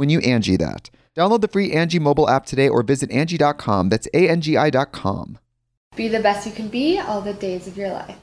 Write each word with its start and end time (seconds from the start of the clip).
when 0.00 0.08
you 0.08 0.18
Angi 0.20 0.58
that. 0.58 0.88
Download 1.14 1.42
the 1.42 1.48
free 1.48 1.72
Angi 1.72 2.00
mobile 2.00 2.26
app 2.30 2.46
today 2.46 2.70
or 2.70 2.82
visit 2.82 3.10
Angi.com. 3.10 3.90
That's 3.90 4.08
A-N-G-I 4.14 4.70
dot 4.70 4.92
com. 4.92 5.38
Be 5.94 6.08
the 6.08 6.20
best 6.20 6.46
you 6.46 6.52
can 6.52 6.68
be 6.68 6.98
all 6.98 7.20
the 7.20 7.34
days 7.34 7.66
of 7.66 7.76
your 7.76 7.90
life. 7.90 8.16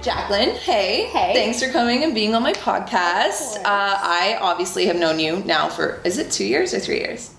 Jaclyn, 0.00 0.56
hey. 0.56 1.04
Hey. 1.08 1.34
Thanks 1.34 1.62
for 1.62 1.70
coming 1.70 2.02
and 2.02 2.14
being 2.14 2.34
on 2.34 2.42
my 2.42 2.54
podcast. 2.54 3.58
Uh, 3.58 3.62
I 3.66 4.38
obviously 4.40 4.86
have 4.86 4.96
known 4.96 5.18
you 5.18 5.40
now 5.44 5.68
for, 5.68 6.00
is 6.06 6.16
it 6.16 6.30
two 6.30 6.46
years 6.46 6.72
or 6.72 6.78
three 6.78 7.00
years? 7.00 7.34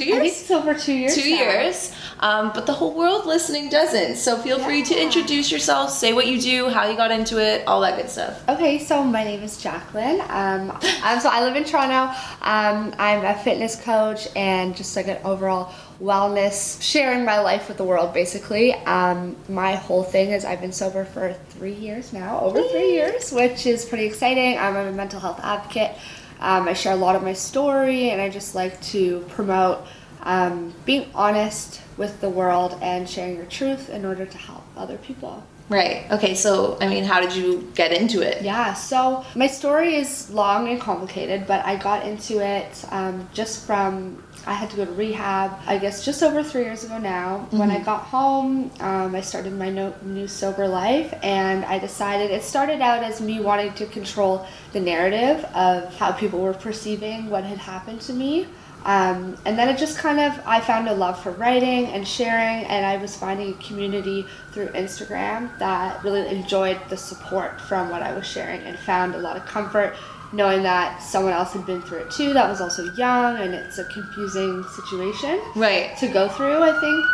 Two 0.00 0.06
years? 0.06 0.18
I 0.18 0.28
think 0.28 0.40
it's 0.40 0.50
over 0.50 0.74
two 0.74 0.94
years. 0.94 1.14
two 1.14 1.30
now. 1.30 1.36
years. 1.36 1.92
Um, 2.20 2.52
but 2.54 2.66
the 2.66 2.72
whole 2.72 2.94
world 2.94 3.26
listening 3.26 3.68
doesn't. 3.68 4.16
So 4.16 4.36
feel 4.36 4.58
free 4.58 4.82
to 4.84 5.00
introduce 5.00 5.50
yourself, 5.50 5.90
say 5.90 6.12
what 6.12 6.26
you 6.26 6.40
do, 6.40 6.68
how 6.68 6.88
you 6.88 6.96
got 6.96 7.10
into 7.10 7.38
it, 7.38 7.66
all 7.66 7.80
that 7.80 7.96
good 7.96 8.10
stuff. 8.10 8.46
Okay, 8.48 8.78
so 8.78 9.02
my 9.02 9.24
name 9.24 9.42
is 9.42 9.62
Jaclyn. 9.62 10.20
Um, 10.30 10.70
um, 10.70 11.20
so 11.20 11.28
I 11.30 11.42
live 11.42 11.56
in 11.56 11.64
Toronto. 11.64 12.12
Um, 12.42 12.94
I'm 12.98 13.24
a 13.24 13.34
fitness 13.42 13.76
coach 13.76 14.28
and 14.36 14.76
just 14.76 14.96
like 14.96 15.08
an 15.08 15.18
overall 15.24 15.72
wellness, 16.00 16.80
sharing 16.82 17.24
my 17.24 17.40
life 17.40 17.68
with 17.68 17.76
the 17.76 17.84
world 17.84 18.14
basically. 18.14 18.72
Um, 18.72 19.36
my 19.48 19.74
whole 19.74 20.02
thing 20.02 20.30
is 20.30 20.44
I've 20.44 20.60
been 20.60 20.72
sober 20.72 21.04
for 21.04 21.34
three 21.50 21.74
years 21.74 22.12
now, 22.12 22.40
over 22.40 22.62
three 22.68 22.92
years, 22.92 23.32
which 23.32 23.66
is 23.66 23.84
pretty 23.84 24.06
exciting. 24.06 24.58
I'm 24.58 24.76
a 24.76 24.92
mental 24.92 25.20
health 25.20 25.40
advocate. 25.42 25.92
Um, 26.40 26.68
I 26.68 26.72
share 26.72 26.94
a 26.94 26.96
lot 26.96 27.16
of 27.16 27.22
my 27.22 27.34
story 27.34 28.10
and 28.10 28.20
I 28.20 28.30
just 28.30 28.54
like 28.54 28.80
to 28.82 29.20
promote 29.28 29.86
um, 30.22 30.74
being 30.84 31.08
honest 31.14 31.80
with 31.96 32.20
the 32.20 32.28
world 32.28 32.78
and 32.80 33.08
sharing 33.08 33.36
your 33.36 33.46
truth 33.46 33.90
in 33.90 34.04
order 34.04 34.26
to 34.26 34.38
help 34.38 34.64
other 34.76 34.96
people. 34.98 35.42
Right. 35.68 36.10
Okay, 36.10 36.34
so, 36.34 36.76
I 36.80 36.88
mean, 36.88 37.04
how 37.04 37.20
did 37.20 37.32
you 37.34 37.70
get 37.76 37.92
into 37.92 38.22
it? 38.22 38.42
Yeah, 38.42 38.74
so 38.74 39.24
my 39.36 39.46
story 39.46 39.94
is 39.94 40.28
long 40.30 40.68
and 40.68 40.80
complicated, 40.80 41.46
but 41.46 41.64
I 41.64 41.76
got 41.76 42.04
into 42.04 42.44
it 42.44 42.84
um, 42.90 43.28
just 43.32 43.66
from 43.66 44.20
I 44.46 44.54
had 44.54 44.70
to 44.70 44.76
go 44.76 44.84
to 44.84 44.92
rehab, 44.92 45.52
I 45.66 45.78
guess 45.78 46.04
just 46.04 46.22
over 46.22 46.42
three 46.42 46.62
years 46.62 46.82
ago 46.82 46.98
now. 46.98 47.46
When 47.50 47.70
I 47.70 47.78
got 47.80 48.00
home, 48.04 48.70
um, 48.80 49.14
I 49.14 49.20
started 49.20 49.52
my 49.52 49.68
no, 49.68 49.94
new 50.02 50.26
sober 50.26 50.66
life, 50.66 51.12
and 51.22 51.64
I 51.66 51.78
decided 51.78 52.30
it 52.30 52.42
started 52.42 52.80
out 52.80 53.02
as 53.02 53.20
me 53.20 53.40
wanting 53.40 53.74
to 53.74 53.86
control 53.86 54.46
the 54.72 54.80
narrative 54.80 55.44
of 55.54 55.94
how 55.96 56.12
people 56.12 56.40
were 56.40 56.54
perceiving 56.54 57.28
what 57.28 57.44
had 57.44 57.58
happened 57.58 58.00
to 58.02 58.12
me. 58.12 58.46
Um, 58.84 59.36
and 59.44 59.58
then 59.58 59.68
it 59.68 59.76
just 59.78 59.98
kind 59.98 60.18
of, 60.20 60.40
I 60.46 60.60
found 60.60 60.88
a 60.88 60.94
love 60.94 61.22
for 61.22 61.32
writing 61.32 61.86
and 61.86 62.06
sharing, 62.06 62.64
and 62.64 62.86
I 62.86 62.96
was 62.96 63.14
finding 63.16 63.50
a 63.50 63.56
community 63.62 64.26
through 64.52 64.68
Instagram 64.68 65.56
that 65.58 66.02
really 66.02 66.26
enjoyed 66.28 66.78
the 66.88 66.96
support 66.96 67.60
from 67.60 67.90
what 67.90 68.02
I 68.02 68.14
was 68.14 68.26
sharing 68.26 68.62
and 68.62 68.78
found 68.78 69.14
a 69.14 69.18
lot 69.18 69.36
of 69.36 69.44
comfort 69.44 69.94
knowing 70.32 70.62
that 70.62 71.02
someone 71.02 71.32
else 71.32 71.52
had 71.52 71.66
been 71.66 71.82
through 71.82 71.98
it 71.98 72.08
too 72.10 72.32
that 72.32 72.48
was 72.48 72.60
also 72.60 72.84
young 72.94 73.36
and 73.38 73.52
it's 73.52 73.78
a 73.78 73.84
confusing 73.86 74.62
situation 74.76 75.40
Right. 75.56 75.96
to 75.98 76.06
go 76.06 76.28
through, 76.28 76.62
I 76.62 76.70
think. 76.80 77.04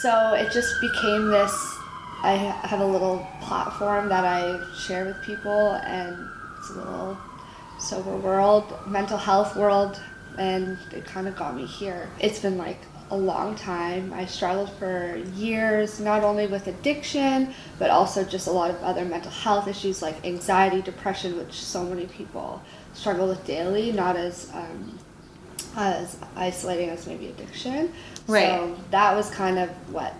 So 0.00 0.34
it 0.34 0.52
just 0.52 0.80
became 0.80 1.26
this 1.28 1.52
I 2.22 2.32
have 2.32 2.80
a 2.80 2.86
little 2.86 3.26
platform 3.42 4.08
that 4.08 4.24
I 4.24 4.60
share 4.74 5.04
with 5.04 5.20
people, 5.22 5.72
and 5.84 6.16
it's 6.58 6.70
a 6.70 6.74
little 6.74 7.16
sober 7.78 8.16
world, 8.16 8.72
mental 8.86 9.18
health 9.18 9.54
world, 9.54 10.00
and 10.38 10.78
it 10.92 11.04
kind 11.04 11.28
of 11.28 11.36
got 11.36 11.54
me 11.54 11.66
here. 11.66 12.08
It's 12.20 12.38
been 12.38 12.58
like 12.58 12.78
a 13.10 13.16
long 13.16 13.54
time. 13.54 14.12
I 14.12 14.26
struggled 14.26 14.70
for 14.78 15.16
years, 15.34 16.00
not 16.00 16.24
only 16.24 16.46
with 16.46 16.66
addiction, 16.66 17.54
but 17.78 17.90
also 17.90 18.24
just 18.24 18.48
a 18.48 18.50
lot 18.50 18.70
of 18.70 18.82
other 18.82 19.04
mental 19.04 19.30
health 19.30 19.68
issues 19.68 20.02
like 20.02 20.24
anxiety, 20.26 20.82
depression, 20.82 21.36
which 21.36 21.52
so 21.52 21.84
many 21.84 22.06
people 22.06 22.60
struggle 22.94 23.28
with 23.28 23.44
daily, 23.46 23.92
not 23.92 24.16
as 24.16 24.50
um, 24.52 24.98
as 25.76 26.16
isolating 26.34 26.88
as 26.90 27.06
maybe 27.06 27.28
addiction. 27.28 27.92
Right. 28.26 28.46
So 28.46 28.76
that 28.90 29.14
was 29.14 29.30
kind 29.30 29.58
of 29.58 29.70
what 29.92 30.14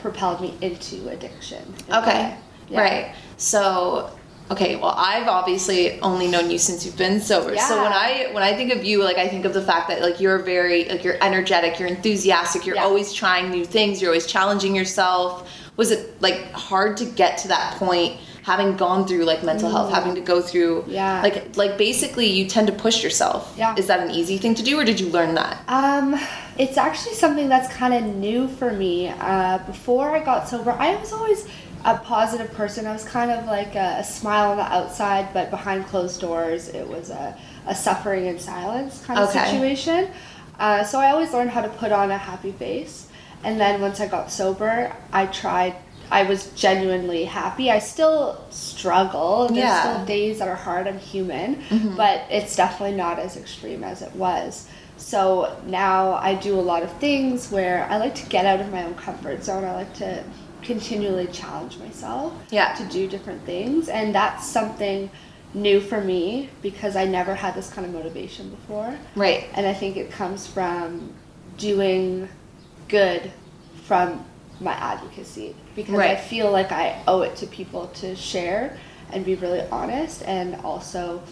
propelled 0.00 0.40
me 0.40 0.54
into 0.60 1.08
addiction. 1.08 1.62
in 1.88 1.94
Okay. 1.94 2.36
Yeah. 2.68 2.80
Right. 2.80 3.14
So, 3.36 4.10
okay, 4.50 4.76
well, 4.76 4.94
I've 4.96 5.28
obviously 5.28 6.00
only 6.00 6.28
known 6.28 6.50
you 6.50 6.58
since 6.58 6.84
you've 6.86 6.96
been 6.96 7.20
sober. 7.20 7.54
yeah. 7.54 7.68
So 7.68 7.82
when 7.82 7.92
I 7.92 8.28
when 8.32 8.42
I 8.42 8.54
think 8.54 8.72
of 8.72 8.84
you, 8.84 9.02
like 9.04 9.16
I 9.18 9.28
think 9.28 9.44
of 9.44 9.52
the 9.54 9.62
fact 9.62 9.88
that 9.88 10.00
like 10.02 10.20
you're 10.20 10.38
very 10.38 10.84
like 10.88 11.04
you're 11.04 11.22
energetic, 11.22 11.78
you're 11.78 11.88
enthusiastic, 11.88 12.66
you're 12.66 12.76
Yeah. 12.76 12.84
always 12.84 13.12
trying 13.12 13.50
new 13.50 13.64
things, 13.64 14.00
you're 14.00 14.10
always 14.10 14.26
challenging 14.26 14.74
yourself. 14.74 15.48
Was 15.76 15.90
it 15.90 16.20
like 16.20 16.50
hard 16.52 16.96
to 16.98 17.04
get 17.04 17.38
to 17.38 17.48
that 17.48 17.76
point 17.76 18.18
having 18.42 18.74
gone 18.78 19.06
through 19.06 19.24
like 19.24 19.42
mental 19.44 19.68
health, 19.70 19.92
having 19.92 20.14
to 20.14 20.22
go 20.22 20.40
through 20.40 20.82
Mm. 20.84 20.92
Yeah. 20.92 21.20
like 21.22 21.56
like 21.56 21.76
basically 21.76 22.26
you 22.26 22.48
tend 22.48 22.66
to 22.68 22.72
push 22.72 23.02
yourself. 23.04 23.54
Yeah. 23.58 23.74
Is 23.76 23.86
that 23.88 24.00
an 24.00 24.10
easy 24.10 24.38
thing 24.38 24.54
to 24.54 24.62
do 24.62 24.78
or 24.80 24.84
did 24.84 24.98
you 24.98 25.08
learn 25.10 25.34
that? 25.34 25.58
Um, 25.68 26.18
it's 26.56 26.78
actually 26.78 27.14
something 27.14 27.48
that's 27.50 27.68
kind 27.74 27.92
of 27.94 28.02
new 28.16 28.48
for 28.48 28.72
me. 28.72 29.08
Uh, 29.20 29.58
before 29.58 30.16
I 30.16 30.20
got 30.24 30.48
sober, 30.48 30.72
I 30.72 30.96
was 30.96 31.12
always 31.12 31.46
a 31.84 31.96
positive 31.98 32.52
person. 32.52 32.86
I 32.86 32.92
was 32.92 33.04
kind 33.04 33.30
of 33.30 33.46
like 33.46 33.74
a, 33.74 33.98
a 34.00 34.04
smile 34.04 34.50
on 34.50 34.56
the 34.56 34.64
outside, 34.64 35.32
but 35.32 35.50
behind 35.50 35.86
closed 35.86 36.20
doors, 36.20 36.68
it 36.68 36.86
was 36.86 37.10
a, 37.10 37.36
a 37.66 37.74
suffering 37.74 38.26
in 38.26 38.38
silence 38.38 39.04
kind 39.04 39.18
of 39.18 39.28
Okay. 39.28 39.44
situation. 39.50 40.10
Uh, 40.58 40.82
so 40.84 40.98
I 40.98 41.10
always 41.10 41.32
learned 41.32 41.50
how 41.50 41.62
to 41.62 41.68
put 41.68 41.92
on 41.92 42.10
a 42.10 42.18
happy 42.18 42.52
face. 42.52 43.08
And 43.44 43.60
then 43.60 43.80
once 43.80 44.00
I 44.00 44.08
got 44.08 44.30
sober, 44.30 44.92
I 45.12 45.26
tried. 45.26 45.76
I 46.10 46.22
was 46.24 46.50
genuinely 46.52 47.24
happy. 47.26 47.70
I 47.70 47.78
still 47.78 48.42
struggle. 48.50 49.46
There's 49.48 49.58
Yeah. 49.58 49.80
still 49.80 50.04
days 50.06 50.38
that 50.40 50.48
are 50.48 50.56
hard. 50.56 50.88
I'm 50.88 50.98
human, 50.98 51.62
but 51.96 52.22
it's 52.30 52.56
definitely 52.56 52.96
not 52.96 53.18
as 53.18 53.36
extreme 53.36 53.84
as 53.84 54.02
it 54.02 54.14
was. 54.16 54.66
So 54.96 55.54
now 55.66 56.14
I 56.14 56.34
do 56.34 56.58
a 56.58 56.62
lot 56.62 56.82
of 56.82 56.90
things 56.94 57.52
where 57.52 57.86
I 57.90 57.98
like 57.98 58.14
to 58.16 58.26
get 58.26 58.46
out 58.46 58.58
of 58.60 58.72
my 58.72 58.84
own 58.84 58.94
comfort 58.94 59.44
zone. 59.44 59.64
I 59.64 59.72
like 59.74 59.94
to 59.96 60.24
continually 60.62 61.26
challenge 61.28 61.78
myself 61.78 62.32
Yeah. 62.50 62.74
to 62.74 62.84
do 62.84 63.06
different 63.08 63.44
things, 63.44 63.88
and 63.88 64.14
that's 64.14 64.46
something 64.46 65.10
new 65.54 65.80
for 65.80 66.00
me 66.00 66.50
because 66.62 66.94
I 66.96 67.04
never 67.06 67.34
had 67.34 67.54
this 67.54 67.70
kind 67.70 67.86
of 67.86 67.92
motivation 67.92 68.50
before. 68.50 68.96
Right. 69.16 69.46
And 69.54 69.66
I 69.66 69.72
think 69.72 69.96
it 69.96 70.10
comes 70.10 70.46
from 70.46 71.12
doing 71.56 72.28
good 72.88 73.30
from 73.84 74.24
my 74.60 74.72
advocacy 74.72 75.54
because 75.74 75.98
I 75.98 76.16
feel 76.16 76.50
like 76.50 76.72
I 76.72 77.00
owe 77.06 77.22
it 77.22 77.36
to 77.36 77.46
people 77.46 77.86
to 77.94 78.14
share 78.16 78.76
and 79.12 79.24
be 79.24 79.36
really 79.36 79.62
honest 79.70 80.22
and 80.24 80.56
also 80.56 81.22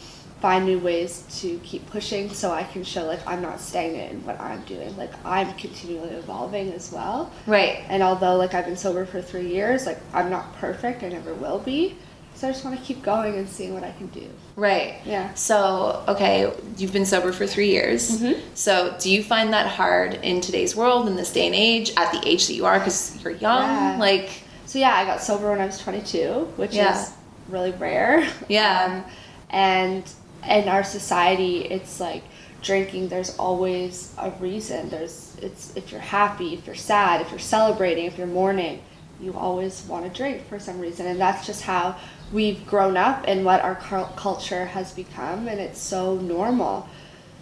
find 0.41 0.67
new 0.67 0.79
ways 0.79 1.25
to 1.41 1.59
keep 1.65 1.89
pushing 1.91 2.29
so 2.31 2.51
I 2.53 2.63
can 2.63 2.85
show 2.85 3.05
like 3.07 3.27
I'm 3.27 3.41
not 3.41 3.59
stagnant 3.61 4.13
in 4.13 4.25
what 4.27 4.39
I'm 4.41 4.61
doing. 4.63 4.95
Like 4.97 5.13
I'm 5.25 5.53
continually 5.55 6.11
evolving 6.11 6.73
as 6.73 6.93
well. 6.93 7.33
Right. 7.47 7.85
And 7.89 8.03
although 8.03 8.37
like 8.37 8.53
I've 8.55 8.67
been 8.67 8.77
sober 8.77 9.07
for 9.07 9.23
three 9.23 9.49
years, 9.49 9.87
like 9.87 9.99
I'm 10.13 10.29
not 10.31 10.55
perfect. 10.57 11.03
I 11.03 11.09
never 11.09 11.33
will 11.35 11.59
be. 11.61 11.97
So 12.35 12.47
I 12.49 12.53
just 12.53 12.67
want 12.67 12.79
to 12.79 12.85
keep 12.85 13.03
going 13.03 13.35
and 13.39 13.49
seeing 13.49 13.73
what 13.73 13.83
I 13.83 13.93
can 13.93 14.09
do. 14.09 14.29
Right. 14.57 14.97
Yeah. 15.07 15.33
So, 15.33 16.05
okay, 16.07 16.53
you've 16.77 16.93
been 16.93 17.07
sober 17.07 17.33
for 17.33 17.47
three 17.47 17.71
years. 17.71 18.21
Mhm. 18.21 18.39
So, 18.55 18.95
do 19.01 19.11
you 19.11 19.23
find 19.25 19.55
that 19.55 19.67
hard 19.67 20.17
in 20.23 20.43
today's 20.43 20.77
world, 20.77 21.09
in 21.09 21.17
this 21.17 21.33
day 21.33 21.47
and 21.47 21.55
age, 21.55 21.93
at 21.97 22.13
the 22.13 22.29
age 22.29 22.47
that 22.49 22.53
you 22.53 22.67
are, 22.67 22.79
because 22.79 23.17
you're 23.23 23.33
young? 23.33 23.63
Yeah. 23.63 23.97
Like, 23.99 24.29
So 24.67 24.79
yeah, 24.79 24.95
I 24.97 25.07
got 25.07 25.23
sober 25.23 25.49
when 25.51 25.63
I 25.63 25.67
was 25.67 25.79
22, 25.79 26.53
which 26.57 26.75
Yeah. 26.75 27.01
is 27.01 27.13
really 27.49 27.71
rare. 27.71 28.29
Yeah. 28.49 28.85
Um, 28.85 29.05
and 29.49 30.03
in 30.45 30.69
our 30.69 30.85
society, 30.85 31.59
it's 31.65 32.01
like 32.01 32.23
drinking. 32.63 33.09
There's 33.09 33.37
always 33.39 34.15
a 34.19 34.31
reason. 34.33 34.89
There's 34.89 35.37
it's 35.41 35.77
if 35.77 35.93
you're 35.93 36.01
happy, 36.01 36.55
if 36.55 36.67
you're 36.67 36.75
sad, 36.75 37.21
if 37.21 37.31
you're 37.31 37.39
celebrating, 37.39 38.07
if 38.07 38.19
you're 38.19 38.27
mourning, 38.27 38.83
you 39.21 39.35
always 39.35 39.85
want 39.89 40.05
to 40.05 40.11
drink 40.17 40.47
for 40.49 40.59
some 40.59 40.79
reason, 40.81 41.07
and 41.07 41.21
that's 41.21 41.47
just 41.47 41.63
how 41.63 41.97
we've 42.33 42.67
grown 42.67 42.97
up 42.97 43.25
and 43.27 43.45
what 43.45 43.63
our 43.63 43.77
culture 43.77 44.67
has 44.67 44.93
become, 44.93 45.49
and 45.49 45.61
it's 45.61 45.81
so 45.81 46.17
normal. 46.17 46.89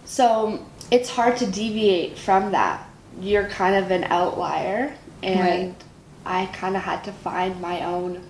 So 0.05 0.65
it's 0.91 1.09
hard 1.09 1.37
to 1.37 1.47
deviate 1.47 2.17
from 2.17 2.51
that. 2.51 2.87
You're 3.19 3.47
kind 3.49 3.75
of 3.75 3.91
an 3.91 4.05
outlier, 4.05 4.95
and 5.23 5.39
Right. 5.39 5.75
I 6.25 6.45
kind 6.47 6.75
of 6.75 6.83
had 6.83 7.03
to 7.05 7.11
find 7.11 7.59
my 7.59 7.83
own 7.83 8.23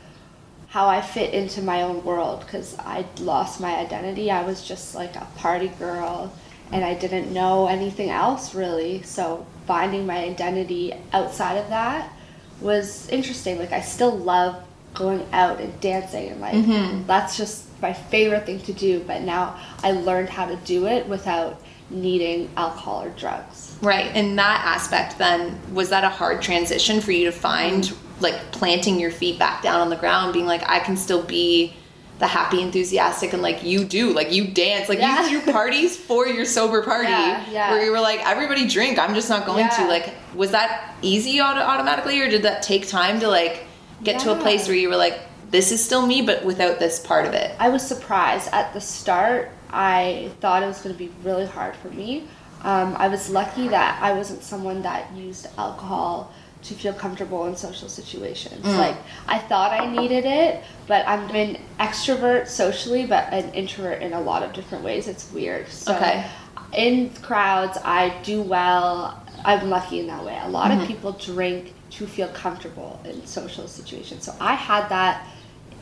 how 0.75 0.89
I 0.89 0.99
fit 0.99 1.33
into 1.33 1.61
my 1.61 1.83
own 1.83 2.03
world 2.03 2.41
because 2.41 2.77
I 2.77 3.05
lost 3.21 3.61
my 3.61 3.77
identity. 3.77 4.29
I 4.29 4.43
was 4.43 4.61
just 4.61 4.93
like 4.93 5.15
a 5.15 5.25
party 5.37 5.69
girl, 5.69 6.33
and 6.69 6.83
I 6.83 6.95
didn't 6.95 7.33
know 7.33 7.67
anything 7.67 8.09
else 8.09 8.53
really. 8.53 9.01
So 9.03 9.45
finding 9.67 10.05
my 10.05 10.17
identity 10.17 10.93
outside 11.13 11.55
of 11.55 11.69
that 11.69 12.11
was 12.59 13.07
interesting. 13.07 13.57
Like 13.57 13.71
I 13.71 13.79
still 13.79 14.17
love 14.17 14.61
going 14.93 15.25
out 15.31 15.61
and 15.61 15.79
dancing, 15.79 16.31
and 16.31 16.41
like 16.41 16.55
mm-hmm. 16.55 17.07
that's 17.07 17.37
just 17.37 17.63
my 17.81 17.93
favorite 17.93 18.45
thing 18.45 18.59
to 18.63 18.73
do. 18.73 18.99
But 18.99 19.21
now 19.21 19.57
I 19.81 19.93
learned 19.93 20.27
how 20.27 20.45
to 20.45 20.57
do 20.57 20.87
it 20.87 21.07
without 21.07 21.61
needing 21.89 22.49
alcohol 22.57 23.01
or 23.01 23.11
drugs. 23.11 23.77
right. 23.81 24.13
In 24.13 24.35
that 24.35 24.61
aspect, 24.65 25.19
then, 25.19 25.57
was 25.73 25.87
that 25.91 26.03
a 26.03 26.09
hard 26.09 26.41
transition 26.41 26.99
for 26.99 27.13
you 27.13 27.23
to 27.25 27.31
find, 27.31 27.95
like, 28.19 28.51
planting 28.51 28.99
your 28.99 29.11
feet 29.11 29.37
back 29.39 29.61
down 29.61 29.81
on 29.81 29.89
the 29.89 29.95
ground, 29.95 30.33
being 30.33 30.45
like, 30.45 30.67
I 30.69 30.79
can 30.79 30.95
still 30.97 31.23
be 31.23 31.73
the 32.17 32.27
happy, 32.27 32.61
enthusiastic, 32.61 33.33
and 33.33 33.41
like 33.41 33.61
you 33.63 33.83
do, 33.83 34.13
like 34.13 34.31
you 34.31 34.47
dance, 34.47 34.87
like 34.87 34.99
Yeah. 34.99 35.27
you 35.27 35.41
threw 35.41 35.51
parties 35.53 35.97
for 36.07 36.25
your 36.27 36.45
sober 36.45 36.81
party, 36.81 37.09
Yeah, 37.09 37.43
yeah. 37.51 37.71
where 37.71 37.83
you 37.83 37.91
were 37.91 37.99
like, 37.99 38.25
everybody 38.25 38.67
drink, 38.67 38.97
I'm 38.97 39.13
just 39.13 39.29
not 39.29 39.45
going 39.45 39.67
to. 39.67 39.87
Like, 39.87 40.13
was 40.33 40.51
that 40.51 40.95
easy 41.01 41.41
auto- 41.41 41.59
automatically, 41.59 42.21
or 42.21 42.29
did 42.29 42.43
that 42.43 42.61
take 42.63 42.87
time 42.87 43.19
to 43.19 43.27
like 43.27 43.65
get 44.03 44.19
to 44.21 44.31
a 44.31 44.39
place 44.39 44.67
where 44.69 44.77
you 44.77 44.87
were 44.87 44.95
like, 44.95 45.19
this 45.51 45.73
is 45.73 45.83
still 45.83 46.07
me, 46.07 46.21
but 46.21 46.45
without 46.45 46.79
this 46.79 46.99
part 47.01 47.25
of 47.25 47.33
it? 47.33 47.53
I 47.59 47.67
was 47.67 47.85
surprised 47.85 48.49
at 48.53 48.73
the 48.73 48.79
start. 48.81 49.51
I 49.69 50.31
thought 50.39 50.63
it 50.63 50.67
was 50.67 50.79
going 50.81 50.95
to 50.95 50.99
be 50.99 51.11
really 51.21 51.45
hard 51.45 51.75
for 51.75 51.89
me. 51.89 52.27
Um, 52.63 52.95
I 52.97 53.09
was 53.09 53.29
lucky 53.29 53.67
that 53.67 54.01
I 54.01 54.13
wasn't 54.13 54.41
someone 54.41 54.81
that 54.83 55.13
used 55.13 55.47
alcohol 55.57 56.33
to 56.65 56.73
feel 56.73 56.93
comfortable 56.93 57.45
in 57.45 57.55
social 57.55 57.87
situations. 57.87 58.65
Mm. 58.65 58.77
Like 58.77 58.95
I 59.27 59.37
thought 59.39 59.71
I 59.71 59.85
needed 59.91 60.25
it, 60.25 60.63
but 60.87 61.07
I'm 61.07 61.29
an 61.35 61.57
extrovert 61.79 62.47
socially, 62.47 63.05
but 63.05 63.31
an 63.31 63.53
introvert 63.53 64.01
in 64.01 64.13
a 64.13 64.21
lot 64.21 64.41
of 64.43 64.51
different 64.53 64.83
ways. 64.83 65.07
It's 65.07 65.31
weird. 65.31 65.67
So 65.69 65.95
Okay. 65.95 66.25
in 66.73 67.11
crowds, 67.21 67.77
I 67.83 68.19
do 68.23 68.41
well. 68.41 69.21
I'm 69.43 69.69
lucky 69.69 69.99
in 69.99 70.07
that 70.07 70.23
way. 70.25 70.39
A 70.43 70.49
lot 70.49 70.71
Mm-hmm. 70.71 70.81
of 70.81 70.87
people 70.87 71.11
drink 71.11 71.73
to 71.91 72.07
feel 72.07 72.27
comfortable 72.29 72.99
in 73.05 73.25
social 73.27 73.67
situations. 73.67 74.23
So 74.25 74.33
I 74.41 74.55
had 74.55 74.89
that 74.89 75.27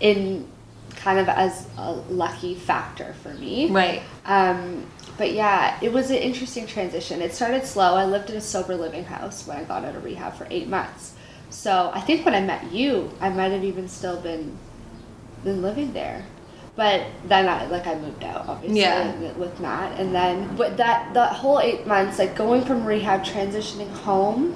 in 0.02 0.48
kind 0.98 1.18
of 1.18 1.30
as 1.30 1.66
a 1.78 1.92
lucky 2.10 2.56
factor 2.56 3.16
for 3.24 3.30
me. 3.36 3.72
Right. 3.72 4.02
Um, 4.26 4.86
but 5.24 5.32
yeah, 5.32 5.80
it 5.82 5.94
was 5.94 6.10
an 6.12 6.18
interesting 6.18 6.68
transition. 6.68 7.22
It 7.22 7.34
started 7.34 7.66
slow. 7.66 7.96
I 7.96 8.04
lived 8.04 8.30
in 8.30 8.36
a 8.36 8.42
sober 8.42 8.76
living 8.76 9.06
house 9.06 9.48
when 9.48 9.56
I 9.56 9.64
got 9.64 9.86
out 9.86 9.96
of 9.96 10.04
rehab 10.04 10.36
for 10.36 10.46
eight 10.50 10.68
months. 10.68 11.14
So 11.50 11.92
I 11.94 12.02
think 12.02 12.26
when 12.26 12.36
I 12.36 12.42
met 12.42 12.74
you, 12.74 13.10
I 13.22 13.30
might 13.30 13.54
have 13.54 13.64
even 13.64 13.88
still 13.88 14.20
been 14.20 14.58
been 15.46 15.62
living 15.62 15.94
there. 15.94 16.26
But 16.76 17.06
then 17.24 17.48
I 17.48 17.68
like 17.68 17.88
I 17.88 17.96
moved 17.96 18.26
out 18.26 18.50
obviously 18.50 18.82
Yeah. 18.82 19.32
with 19.38 19.62
Matt, 19.62 19.98
and 19.98 20.14
then 20.14 20.58
but 20.58 20.76
that 20.76 21.14
that 21.14 21.32
whole 21.32 21.62
eight 21.62 21.88
months, 21.88 22.20
like 22.20 22.36
going 22.36 22.66
from 22.66 22.84
rehab 22.84 23.24
transitioning 23.24 23.92
home, 23.94 24.54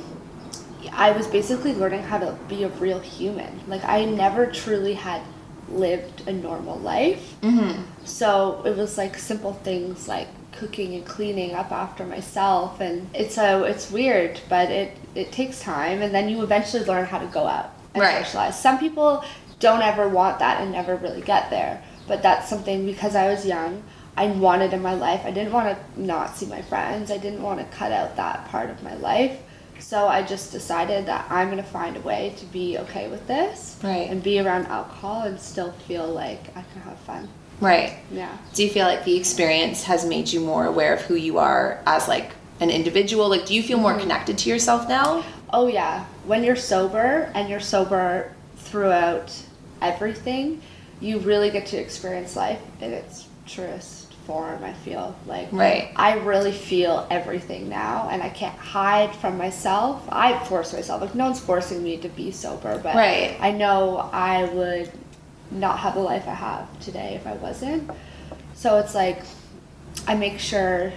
I 0.91 1.11
was 1.11 1.27
basically 1.27 1.75
learning 1.75 2.03
how 2.03 2.17
to 2.17 2.37
be 2.49 2.63
a 2.63 2.67
real 2.67 2.99
human. 2.99 3.61
Like 3.69 3.85
I 3.85 4.03
never 4.03 4.45
truly 4.47 4.95
had 4.95 5.21
lived 5.69 6.27
a 6.27 6.33
normal 6.33 6.77
life. 6.79 7.35
Mm-hmm. 7.41 7.81
So 8.05 8.61
it 8.65 8.75
was 8.75 8.97
like 8.97 9.17
simple 9.17 9.53
things 9.53 10.07
like 10.07 10.27
cooking 10.51 10.95
and 10.95 11.05
cleaning 11.05 11.53
up 11.53 11.71
after 11.71 12.03
myself 12.05 12.79
and 12.81 13.07
it's 13.13 13.35
so 13.35 13.63
it's 13.63 13.91
weird, 13.91 14.39
but 14.49 14.69
it 14.71 14.97
it 15.15 15.31
takes 15.31 15.61
time 15.61 16.01
and 16.01 16.13
then 16.13 16.29
you 16.29 16.41
eventually 16.41 16.83
learn 16.85 17.05
how 17.05 17.19
to 17.19 17.27
go 17.27 17.45
out 17.47 17.71
and 17.93 18.01
Right. 18.03 18.25
socialize. 18.25 18.59
Some 18.59 18.79
people 18.79 19.23
don't 19.59 19.81
ever 19.81 20.07
want 20.07 20.39
that 20.39 20.61
and 20.61 20.71
never 20.71 20.95
really 20.95 21.21
get 21.21 21.49
there, 21.49 21.81
but 22.07 22.21
that's 22.21 22.49
something 22.49 22.85
because 22.85 23.15
I 23.15 23.27
was 23.27 23.45
young, 23.45 23.83
I 24.15 24.27
wanted 24.27 24.73
in 24.73 24.81
my 24.81 24.95
life. 24.95 25.21
I 25.25 25.31
didn't 25.31 25.51
want 25.53 25.75
to 25.77 26.01
not 26.01 26.35
see 26.37 26.47
my 26.47 26.61
friends. 26.63 27.11
I 27.11 27.17
didn't 27.17 27.41
want 27.43 27.59
to 27.59 27.77
cut 27.77 27.91
out 27.91 28.15
that 28.15 28.47
part 28.49 28.69
of 28.69 28.81
my 28.81 28.95
life. 28.95 29.37
So 29.79 30.07
I 30.07 30.21
just 30.23 30.51
decided 30.51 31.05
that 31.05 31.25
I'm 31.29 31.47
going 31.49 31.63
to 31.63 31.69
find 31.69 31.95
a 31.97 32.01
way 32.01 32.33
to 32.37 32.45
be 32.45 32.77
okay 32.79 33.07
with 33.09 33.25
this 33.27 33.77
Right. 33.83 34.09
and 34.09 34.21
be 34.21 34.39
around 34.39 34.67
alcohol 34.67 35.21
and 35.23 35.39
still 35.39 35.71
feel 35.87 36.07
like 36.07 36.49
I 36.55 36.63
can 36.73 36.81
have 36.83 36.97
fun. 36.99 37.29
Right. 37.61 37.97
Yeah. 38.11 38.35
Do 38.53 38.63
you 38.63 38.69
feel 38.69 38.85
like 38.85 39.03
the 39.05 39.15
experience 39.17 39.83
has 39.85 40.05
made 40.05 40.31
you 40.31 40.39
more 40.41 40.65
aware 40.65 40.93
of 40.93 41.01
who 41.01 41.15
you 41.15 41.37
are 41.39 41.81
as 41.85 42.07
like 42.07 42.31
an 42.59 42.69
individual? 42.69 43.29
Like, 43.29 43.45
do 43.45 43.53
you 43.55 43.63
feel 43.63 43.77
more 43.79 43.91
Mm-hmm. 43.91 44.01
connected 44.01 44.37
to 44.39 44.49
yourself 44.49 44.87
now? 44.87 45.23
Oh 45.51 45.67
yeah. 45.67 46.05
When 46.25 46.43
you're 46.43 46.55
sober 46.55 47.31
and 47.33 47.49
you're 47.49 47.59
sober 47.59 48.31
throughout 48.57 49.31
everything, 49.81 50.61
you 50.99 51.19
really 51.19 51.49
get 51.49 51.65
to 51.67 51.77
experience 51.77 52.35
life 52.35 52.59
in 52.81 52.91
its 52.91 53.27
truest 53.45 54.06
form, 54.27 54.63
I 54.63 54.73
feel. 54.73 55.15
Like 55.25 55.47
Right. 55.51 55.91
I 55.95 56.17
really 56.19 56.51
feel 56.51 57.07
everything 57.09 57.69
now 57.69 58.09
and 58.11 58.21
I 58.21 58.29
can't 58.29 58.57
hide 58.57 59.15
from 59.15 59.37
myself. 59.37 60.07
I 60.09 60.37
force 60.45 60.73
myself. 60.73 61.01
Like 61.01 61.15
no 61.15 61.25
one's 61.25 61.39
forcing 61.39 61.81
me 61.81 61.97
to 61.97 62.09
be 62.09 62.29
sober, 62.31 62.77
but 62.77 62.95
Right. 62.95 63.35
I 63.39 63.51
know 63.51 64.09
I 64.11 64.43
would 64.43 64.91
not 65.49 65.79
have 65.79 65.95
the 65.95 66.01
life 66.01 66.27
I 66.27 66.33
have 66.33 66.79
today 66.81 67.15
if 67.15 67.25
I 67.25 67.33
wasn't. 67.35 67.89
So 68.53 68.77
it's 68.77 68.93
like 68.93 69.23
I 70.05 70.13
make 70.15 70.39
sure 70.39 70.91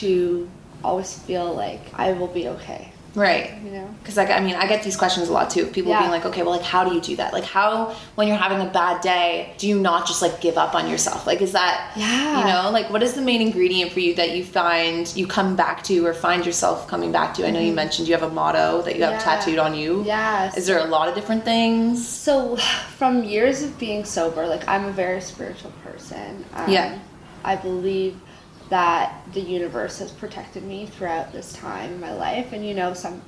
to 0.00 0.48
always 0.82 1.18
feel 1.20 1.54
like 1.54 1.80
I 1.94 2.12
will 2.12 2.26
be 2.26 2.48
okay, 2.48 2.92
Right. 3.16 3.50
you 3.64 3.70
know? 3.70 3.88
Because 4.00 4.16
like 4.16 4.30
I 4.30 4.40
mean, 4.40 4.54
I 4.54 4.66
get 4.68 4.82
these 4.84 4.96
questions 4.96 5.28
a 5.28 5.32
lot 5.32 5.48
too. 5.50 5.66
People 5.66 5.90
Yeah. 5.90 6.00
being 6.00 6.10
like, 6.12 6.26
okay, 6.26 6.42
well, 6.42 6.52
like, 6.52 6.62
how 6.62 6.84
do 6.84 6.94
you 6.94 7.00
do 7.00 7.16
that? 7.16 7.32
Like, 7.32 7.44
how 7.44 7.94
when 8.14 8.28
you're 8.28 8.36
having 8.36 8.60
a 8.60 8.70
bad 8.70 9.00
day, 9.00 9.54
do 9.58 9.66
you 9.66 9.78
not 9.80 10.06
just 10.06 10.20
like 10.22 10.40
give 10.40 10.56
up 10.58 10.74
on 10.74 10.88
yourself? 10.88 11.26
Like, 11.26 11.40
is 11.42 11.52
that 11.52 11.92
Yeah. 11.96 12.38
you 12.40 12.44
know, 12.52 12.70
like, 12.70 12.90
what 12.90 13.02
is 13.02 13.14
the 13.14 13.22
main 13.22 13.40
ingredient 13.40 13.90
for 13.92 14.00
you 14.00 14.14
that 14.14 14.30
you 14.36 14.44
find 14.44 15.10
you 15.16 15.26
come 15.26 15.56
back 15.56 15.82
to 15.84 16.06
or 16.06 16.12
find 16.14 16.44
yourself 16.46 16.86
coming 16.88 17.10
back 17.10 17.32
to? 17.34 17.46
I 17.46 17.50
know 17.50 17.60
you 17.60 17.72
mentioned 17.72 18.06
you 18.06 18.14
have 18.14 18.22
a 18.22 18.28
motto 18.32 18.82
that 18.82 18.96
you 18.96 19.02
have 19.02 19.14
Mm-hmm. 19.14 19.28
Yeah. 19.28 19.36
tattooed 19.36 19.58
on 19.58 19.74
you. 19.74 20.02
Yes. 20.04 20.56
Is 20.56 20.66
there 20.66 20.78
a 20.78 20.84
lot 20.96 21.08
of 21.08 21.14
different 21.14 21.44
things? 21.44 22.06
So, 22.06 22.56
from 22.98 23.24
years 23.24 23.62
of 23.62 23.78
being 23.78 24.04
sober, 24.04 24.46
like 24.46 24.68
I'm 24.68 24.84
a 24.84 24.92
very 24.92 25.20
spiritual 25.22 25.72
person. 25.82 26.44
Um, 26.54 26.68
Yeah. 26.70 26.98
I 27.44 27.54
believe 27.56 28.16
that 28.68 29.22
the 29.32 29.40
universe 29.40 29.98
has 29.98 30.10
protected 30.10 30.62
me 30.64 30.86
throughout 30.86 31.32
this 31.32 31.52
time 31.52 31.92
in 31.92 32.00
my 32.00 32.12
life, 32.12 32.52
and 32.52 32.66
you 32.66 32.74
know, 32.74 32.94
some 32.94 33.22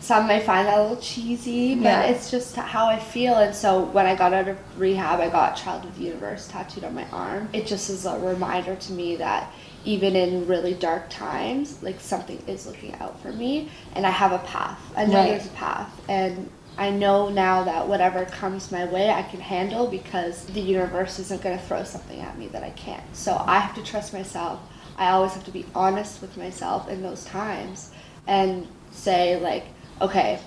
some 0.00 0.26
may 0.26 0.40
find 0.40 0.66
that 0.66 0.78
a 0.78 0.82
little 0.82 0.96
cheesy, 0.96 1.76
but 1.76 1.84
Yeah. 1.84 2.02
it's 2.02 2.28
just 2.28 2.56
how 2.56 2.86
I 2.86 2.98
feel. 2.98 3.34
And 3.36 3.54
so, 3.54 3.82
when 3.84 4.04
I 4.04 4.16
got 4.16 4.32
out 4.32 4.48
of 4.48 4.58
rehab, 4.76 5.20
I 5.20 5.28
got 5.28 5.54
"Child 5.56 5.84
of 5.84 5.96
the 5.96 6.04
Universe" 6.04 6.48
tattooed 6.48 6.82
on 6.84 6.94
my 6.94 7.06
arm. 7.12 7.48
It 7.52 7.66
just 7.66 7.88
is 7.88 8.04
a 8.04 8.18
reminder 8.18 8.74
to 8.74 8.92
me 8.92 9.14
that 9.16 9.52
even 9.84 10.16
in 10.16 10.46
really 10.48 10.74
dark 10.74 11.08
times, 11.08 11.82
like 11.82 12.00
something 12.00 12.42
is 12.48 12.66
looking 12.66 12.94
out 13.00 13.20
for 13.20 13.32
me, 13.32 13.70
and 13.94 14.04
I 14.06 14.10
have 14.10 14.32
a 14.32 14.38
path. 14.38 14.80
I 14.96 15.04
know 15.06 15.18
Right. 15.20 15.28
there's 15.28 15.46
a 15.46 15.50
path, 15.50 15.88
and 16.08 16.50
I 16.78 16.90
know 16.90 17.28
now 17.28 17.62
that 17.64 17.86
whatever 17.86 18.24
comes 18.24 18.72
my 18.72 18.84
way, 18.86 19.10
I 19.10 19.22
can 19.22 19.40
handle 19.40 19.86
because 19.86 20.46
the 20.46 20.60
universe 20.60 21.18
isn't 21.20 21.42
going 21.42 21.56
to 21.58 21.64
throw 21.64 21.84
something 21.84 22.20
at 22.20 22.36
me 22.38 22.48
that 22.48 22.62
I 22.64 22.70
can't. 22.70 23.02
So 23.12 23.40
I 23.46 23.58
have 23.60 23.74
to 23.76 23.82
trust 23.82 24.12
myself. 24.12 24.58
I 24.96 25.10
always 25.10 25.32
have 25.34 25.44
to 25.44 25.50
be 25.50 25.64
honest 25.74 26.20
with 26.20 26.36
myself 26.36 26.88
in 26.88 27.02
those 27.02 27.24
times 27.24 27.90
and 28.26 28.66
say, 28.90 29.38
like, 29.40 29.64
okay, 30.00 30.38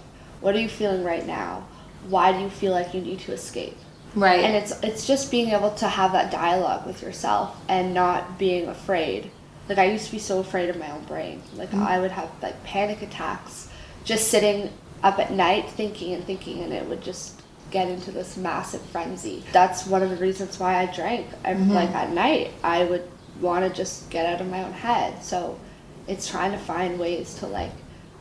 what 0.42 0.56
are 0.56 0.60
you 0.60 0.70
feeling 0.70 1.04
right 1.04 1.26
now? 1.26 1.68
Why 2.08 2.32
do 2.32 2.40
you 2.40 2.50
feel 2.50 2.72
like 2.72 2.94
you 2.94 3.02
need 3.02 3.20
to 3.22 3.32
escape? 3.34 3.76
Right. 4.16 4.40
And 4.42 4.56
it's 4.56 4.72
it's 4.82 5.06
just 5.08 5.30
being 5.32 5.50
able 5.50 5.72
to 5.72 5.88
have 5.88 6.14
that 6.14 6.32
dialogue 6.32 6.86
with 6.86 7.02
yourself 7.02 7.56
and 7.68 7.94
not 7.94 8.38
being 8.40 8.68
afraid. 8.68 9.30
Like 9.68 9.78
I 9.80 9.86
used 9.92 10.06
to 10.06 10.12
be 10.12 10.20
so 10.20 10.40
afraid 10.40 10.70
of 10.70 10.78
my 10.78 10.90
own 10.92 11.04
brain. 11.06 11.42
Like 11.56 11.70
Mm-hmm. 11.72 11.84
I 11.84 12.00
would 12.00 12.12
have 12.12 12.30
like 12.42 12.64
panic 12.64 13.02
attacks 13.02 13.68
just 14.06 14.30
sitting 14.30 14.72
up 15.04 15.20
at 15.20 15.32
night 15.34 15.70
thinking 15.70 16.14
and 16.14 16.24
thinking 16.24 16.62
and 16.64 16.72
it 16.72 16.86
would 16.88 17.02
just 17.02 17.42
get 17.72 17.90
into 17.90 18.12
this 18.12 18.38
massive 18.38 18.82
frenzy. 18.84 19.44
That's 19.52 19.86
one 19.86 20.02
of 20.04 20.10
the 20.12 20.16
reasons 20.18 20.60
why 20.60 20.78
I 20.78 20.86
drank. 20.86 21.28
I'm 21.44 21.58
Mm-hmm. 21.58 21.72
like 21.74 21.90
at 21.90 22.12
night 22.12 22.52
I 22.64 22.86
would 22.86 23.04
want 23.42 23.68
to 23.68 23.76
just 23.76 24.10
get 24.10 24.26
out 24.26 24.42
of 24.42 24.50
my 24.50 24.64
own 24.64 24.74
head. 24.74 25.24
So 25.24 25.60
it's 26.08 26.30
trying 26.30 26.52
to 26.52 26.58
find 26.58 27.00
ways 27.00 27.36
to 27.36 27.48
like 27.48 27.72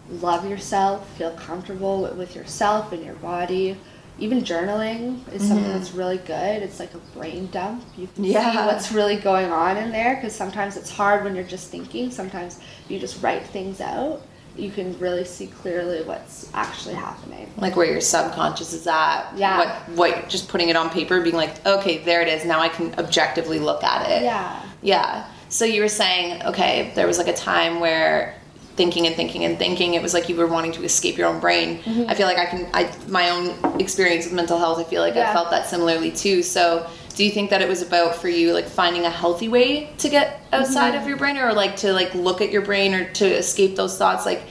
love 0.08 0.48
yourself, 0.48 1.08
feel 1.16 1.32
comfortable 1.32 2.02
with, 2.16 2.34
yourself 2.34 2.92
and 2.92 3.04
your 3.04 3.14
body. 3.14 3.76
Even 4.18 4.42
journaling 4.42 5.26
is 5.32 5.42
something 5.42 5.64
mm-hmm. 5.64 5.72
that's 5.72 5.92
really 5.92 6.18
good. 6.18 6.62
It's 6.62 6.78
like 6.78 6.94
a 6.94 6.98
brain 7.16 7.48
dump. 7.48 7.84
You 7.96 8.06
can 8.14 8.24
see 8.24 8.32
what's 8.32 8.92
really 8.92 9.16
going 9.16 9.50
on 9.50 9.76
in 9.76 9.90
there 9.90 10.14
because 10.14 10.34
sometimes 10.34 10.76
it's 10.76 10.90
hard 10.90 11.24
when 11.24 11.34
you're 11.34 11.42
just 11.42 11.68
thinking. 11.68 12.12
Sometimes 12.12 12.60
you 12.88 13.00
just 13.00 13.20
write 13.22 13.44
things 13.44 13.80
out, 13.80 14.22
you 14.56 14.70
can 14.70 14.96
really 14.98 15.24
see 15.24 15.48
clearly 15.48 16.02
what's 16.04 16.48
actually 16.54 16.94
happening. 16.94 17.52
like 17.56 17.74
where 17.74 17.90
your 17.90 18.00
subconscious 18.00 18.72
is 18.72 18.86
at. 18.86 19.32
Yeah. 19.36 19.58
What 19.58 19.96
what 19.96 20.28
just 20.28 20.48
putting 20.48 20.68
it 20.68 20.76
on 20.76 20.90
paper, 20.90 21.20
being 21.20 21.34
like, 21.34 21.64
okay, 21.66 21.98
there 21.98 22.22
it 22.22 22.28
is. 22.28 22.44
Now 22.44 22.60
I 22.60 22.68
can 22.68 22.94
objectively 22.94 23.58
look 23.58 23.82
at 23.82 24.08
it. 24.10 24.22
Yeah. 24.22 24.64
Yeah. 24.84 25.26
So 25.48 25.64
you 25.64 25.82
were 25.82 25.88
saying, 25.88 26.42
okay, 26.44 26.92
there 26.94 27.06
was 27.06 27.18
like 27.18 27.28
a 27.28 27.34
time 27.34 27.80
where 27.80 28.36
thinking 28.76 29.06
and 29.06 29.14
thinking 29.14 29.44
and 29.44 29.56
thinking, 29.58 29.94
it 29.94 30.02
was 30.02 30.14
like 30.14 30.28
you 30.28 30.36
were 30.36 30.46
wanting 30.48 30.72
to 30.72 30.82
escape 30.84 31.16
your 31.16 31.28
own 31.28 31.40
brain. 31.40 31.78
Mm-hmm. 31.78 32.10
I 32.10 32.14
feel 32.14 32.26
like 32.26 32.38
I 32.38 32.46
can, 32.46 32.68
I 32.74 32.92
my 33.08 33.30
own 33.30 33.80
experience 33.80 34.24
with 34.24 34.34
mental 34.34 34.58
health, 34.58 34.78
I 34.78 34.84
feel 34.84 35.00
like 35.00 35.14
I 35.16 35.32
felt 35.32 35.50
that 35.50 35.66
similarly 35.66 36.10
too. 36.10 36.42
So 36.42 36.88
do 37.14 37.24
you 37.24 37.30
think 37.30 37.50
that 37.50 37.62
it 37.62 37.68
was 37.68 37.82
about 37.82 38.16
for 38.16 38.28
you 38.28 38.52
like 38.52 38.66
finding 38.66 39.04
a 39.04 39.10
healthy 39.10 39.46
way 39.48 39.92
to 39.98 40.08
get 40.08 40.40
outside 40.52 40.94
Mm-hmm. 40.94 41.02
of 41.02 41.08
your 41.08 41.16
brain 41.16 41.38
or 41.38 41.52
like 41.52 41.76
to 41.76 41.92
like 41.92 42.12
look 42.14 42.40
at 42.40 42.50
your 42.50 42.62
brain 42.62 42.92
or 42.92 43.04
to 43.12 43.24
escape 43.24 43.76
those 43.76 43.96
thoughts? 43.96 44.26
Like, 44.26 44.42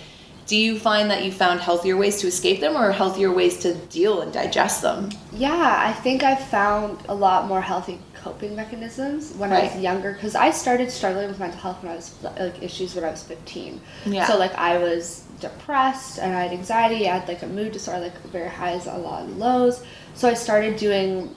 do 0.45 0.57
you 0.57 0.77
find 0.77 1.09
that 1.09 1.23
you 1.23 1.31
found 1.31 1.61
healthier 1.61 1.95
ways 1.95 2.19
to 2.21 2.27
escape 2.27 2.59
them 2.59 2.75
or 2.75 2.91
healthier 2.91 3.31
ways 3.31 3.59
to 3.59 3.73
deal 3.87 4.21
and 4.21 4.33
digest 4.33 4.81
them? 4.81 5.09
Yeah, 5.31 5.75
I 5.79 5.93
think 5.93 6.23
I 6.23 6.35
found 6.35 6.99
a 7.07 7.15
lot 7.15 7.47
more 7.47 7.61
healthy 7.61 7.99
coping 8.13 8.55
mechanisms 8.55 9.33
when 9.33 9.51
I 9.51 9.63
was 9.63 9.77
younger 9.81 10.13
because 10.13 10.33
I 10.33 10.51
started 10.51 10.89
struggling 10.89 11.27
with 11.27 11.39
mental 11.39 11.59
health 11.59 11.83
when 11.83 11.91
I 11.91 11.95
was 11.95 12.15
like 12.23 12.61
issues 12.63 12.95
when 12.95 13.03
I 13.03 13.11
was 13.11 13.23
15. 13.23 13.81
Yeah. 14.05 14.25
So 14.27 14.37
like 14.37 14.53
I 14.55 14.77
was 14.77 15.25
depressed 15.39 16.19
and 16.19 16.33
I 16.33 16.43
had 16.43 16.51
anxiety, 16.51 17.07
I 17.09 17.17
had 17.17 17.27
like 17.27 17.43
a 17.43 17.47
mood 17.47 17.73
disorder, 17.73 18.01
like 18.01 18.21
very 18.23 18.49
highs, 18.49 18.87
a 18.87 18.97
lot 18.97 19.23
of 19.23 19.37
lows. 19.37 19.83
So 20.13 20.29
I 20.29 20.33
started 20.33 20.77
doing 20.77 21.35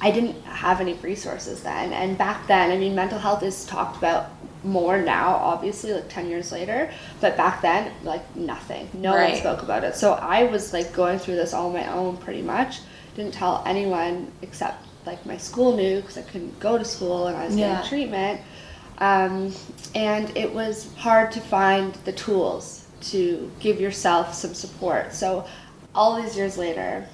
I 0.00 0.10
didn't 0.10 0.42
have 0.44 0.80
any 0.80 0.94
resources 0.94 1.62
then. 1.62 1.92
And 1.92 2.18
back 2.18 2.46
then, 2.46 2.70
I 2.70 2.76
mean, 2.76 2.94
mental 2.94 3.18
health 3.18 3.42
is 3.42 3.64
talked 3.64 3.96
about 3.96 4.30
more 4.64 4.98
now, 5.00 5.34
obviously, 5.36 5.92
like 5.92 6.08
10 6.08 6.28
years 6.28 6.52
later. 6.52 6.90
But 7.20 7.36
back 7.36 7.62
then, 7.62 7.92
like 8.02 8.34
nothing. 8.36 8.88
No 8.94 9.14
Right. 9.14 9.30
one 9.32 9.38
spoke 9.40 9.62
about 9.62 9.84
it. 9.84 9.94
So 9.96 10.12
I 10.14 10.44
was 10.44 10.72
like 10.72 10.92
going 10.92 11.18
through 11.18 11.36
this 11.36 11.54
all 11.54 11.68
on 11.68 11.72
my 11.72 11.90
own 11.92 12.16
pretty 12.18 12.42
much. 12.42 12.80
Didn't 13.16 13.34
tell 13.34 13.62
anyone 13.66 14.30
except 14.42 14.84
like 15.06 15.24
my 15.24 15.36
school 15.36 15.76
knew 15.76 16.00
because 16.00 16.18
I 16.18 16.22
couldn't 16.22 16.60
go 16.60 16.76
to 16.78 16.84
school 16.84 17.26
and 17.26 17.36
I 17.36 17.46
was 17.46 17.56
Yeah. 17.56 17.74
getting 17.76 17.88
treatment. 17.88 18.40
Um, 18.98 19.54
and 19.94 20.36
it 20.36 20.52
was 20.54 20.88
hard 20.96 21.32
to 21.32 21.40
find 21.40 21.94
the 22.04 22.12
tools 22.12 22.84
to 23.02 23.50
give 23.60 23.80
yourself 23.80 24.34
some 24.34 24.52
support. 24.52 25.14
So 25.14 25.46
all 25.94 26.20
these 26.20 26.36
years 26.36 26.58
later, 26.58 27.06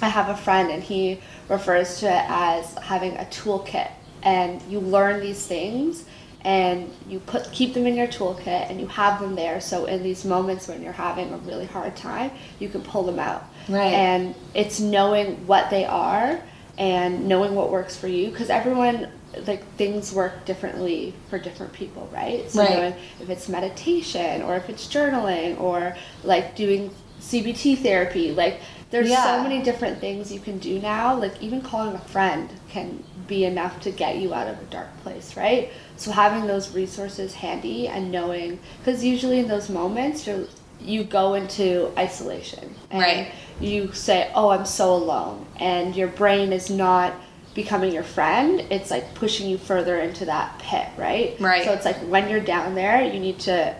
I 0.00 0.08
have 0.08 0.30
a 0.30 0.36
friend 0.36 0.70
and 0.70 0.82
he 0.82 1.20
refers 1.50 2.00
to 2.00 2.06
it 2.06 2.24
as 2.28 2.72
having 2.78 3.16
a 3.16 3.24
toolkit 3.26 3.90
and 4.22 4.60
you 4.62 4.80
learn 4.80 5.20
these 5.20 5.46
things 5.46 6.04
and 6.42 6.90
you 7.08 7.18
put 7.20 7.50
keep 7.52 7.74
them 7.74 7.86
in 7.86 7.94
your 7.96 8.06
toolkit 8.06 8.70
and 8.70 8.80
you 8.80 8.86
have 8.86 9.20
them 9.20 9.34
there 9.34 9.60
so 9.60 9.86
in 9.86 10.02
these 10.02 10.24
moments 10.24 10.68
when 10.68 10.82
you're 10.82 10.92
having 10.92 11.32
a 11.32 11.36
really 11.38 11.66
hard 11.66 11.96
time 11.96 12.30
you 12.60 12.68
can 12.68 12.80
pull 12.82 13.02
them 13.02 13.18
out 13.18 13.44
Right. 13.68 13.92
and 13.92 14.34
it's 14.54 14.78
knowing 14.78 15.46
what 15.46 15.68
they 15.70 15.84
are 15.84 16.40
and 16.78 17.26
knowing 17.26 17.54
what 17.56 17.70
works 17.70 17.96
for 17.96 18.06
you 18.06 18.30
because 18.30 18.50
everyone 18.50 19.08
like 19.46 19.64
things 19.74 20.12
work 20.12 20.44
differently 20.44 21.12
for 21.28 21.38
different 21.38 21.72
people 21.72 22.08
right 22.12 22.48
so 22.50 22.62
Right. 22.62 22.94
if 23.20 23.28
it's 23.28 23.48
meditation 23.48 24.42
or 24.42 24.56
if 24.56 24.68
it's 24.70 24.86
journaling 24.86 25.60
or 25.60 25.96
like 26.24 26.54
doing 26.54 26.90
CBT 27.20 27.78
therapy 27.78 28.30
like 28.32 28.60
there's 28.90 29.08
Yeah. 29.10 29.22
so 29.36 29.42
many 29.42 29.60
different 29.62 30.00
things 30.00 30.32
you 30.32 30.40
can 30.40 30.58
do 30.58 30.78
now 30.80 31.14
like 31.14 31.40
even 31.42 31.60
calling 31.60 31.94
a 31.94 31.98
friend 31.98 32.48
can 32.70 33.02
be 33.26 33.44
enough 33.44 33.78
to 33.80 33.90
get 33.90 34.16
you 34.16 34.32
out 34.32 34.48
of 34.48 34.58
a 34.60 34.64
dark 34.70 34.88
place 35.02 35.36
right 35.36 35.70
so 35.96 36.10
having 36.10 36.46
those 36.46 36.74
resources 36.74 37.34
handy 37.34 37.86
and 37.88 38.10
knowing 38.10 38.58
because 38.78 39.04
usually 39.04 39.38
in 39.38 39.48
those 39.48 39.68
moments 39.68 40.26
you're 40.26 40.44
you 40.80 41.02
go 41.04 41.34
into 41.34 41.90
isolation 41.98 42.72
and 42.90 43.00
Right. 43.02 43.32
you 43.60 43.92
say 43.92 44.30
oh 44.34 44.48
i'm 44.50 44.64
so 44.64 44.94
alone 44.94 45.44
and 45.56 45.94
your 45.96 46.08
brain 46.08 46.52
is 46.52 46.70
not 46.70 47.12
becoming 47.54 47.92
your 47.92 48.04
friend 48.04 48.64
it's 48.70 48.90
like 48.90 49.12
pushing 49.14 49.48
you 49.50 49.58
further 49.58 49.98
into 49.98 50.24
that 50.26 50.56
pit 50.60 50.86
right 50.96 51.34
Right. 51.40 51.64
so 51.64 51.72
it's 51.72 51.84
like 51.84 51.96
when 52.08 52.30
you're 52.30 52.38
down 52.40 52.74
there 52.76 53.02
you 53.02 53.18
need 53.18 53.40
to 53.40 53.74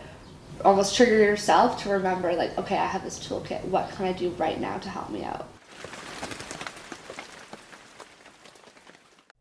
almost 0.65 0.97
trigger 0.97 1.19
yourself 1.19 1.83
to 1.83 1.89
remember 1.89 2.33
like 2.35 2.57
okay 2.59 2.77
i 2.77 2.87
have 2.87 3.05
this 3.05 3.19
toolkit 3.19 3.65
what 3.67 3.91
can 3.91 4.07
i 4.07 4.13
do 4.13 4.31
right 4.31 4.61
now 4.61 4.79
to 4.79 4.89
help 4.89 5.11
me 5.11 5.25
out 5.25 5.49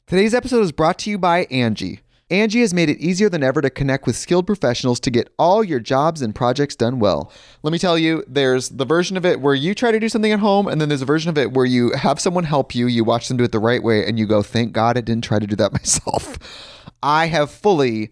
Today's 0.08 0.34
episode 0.34 0.62
is 0.62 0.72
brought 0.72 1.00
to 1.00 1.10
you 1.10 1.18
by 1.18 1.44
Angi. 1.48 2.00
Angi 2.32 2.62
has 2.62 2.74
made 2.74 2.90
it 2.90 2.98
easier 2.98 3.28
than 3.28 3.44
ever 3.44 3.62
to 3.62 3.70
connect 3.70 4.08
with 4.08 4.16
skilled 4.16 4.48
professionals 4.48 5.02
to 5.02 5.12
get 5.12 5.34
all 5.38 5.66
your 5.66 5.82
jobs 5.82 6.22
and 6.22 6.34
projects 6.34 6.78
done 6.78 7.00
well. 7.00 7.30
Let 7.62 7.74
me 7.74 7.78
tell 7.78 7.98
you, 7.98 8.24
there's 8.26 8.70
the 8.70 8.86
version 8.86 9.18
of 9.18 9.26
it 9.26 9.42
where 9.42 9.54
you 9.54 9.76
try 9.76 9.92
to 9.92 10.00
do 10.00 10.08
something 10.08 10.32
at 10.32 10.40
home, 10.40 10.66
and 10.66 10.80
then 10.80 10.88
there's 10.88 11.02
a 11.02 11.06
version 11.06 11.30
of 11.30 11.38
it 11.38 11.52
where 11.52 11.66
you 11.66 11.92
have 11.92 12.22
someone 12.22 12.46
help 12.46 12.74
you, 12.74 12.88
you 12.88 13.04
watch 13.04 13.28
them 13.28 13.36
do 13.36 13.44
it 13.44 13.52
the 13.52 13.60
right 13.60 13.84
way, 13.84 14.06
and 14.08 14.18
you 14.18 14.26
go, 14.26 14.42
thank 14.42 14.72
God 14.72 14.98
I 14.98 15.02
didn't 15.02 15.26
try 15.26 15.40
to 15.40 15.48
do 15.48 15.58
that 15.58 15.74
myself. 15.74 16.38
I 17.04 17.26
have 17.26 17.52
fully 17.52 18.12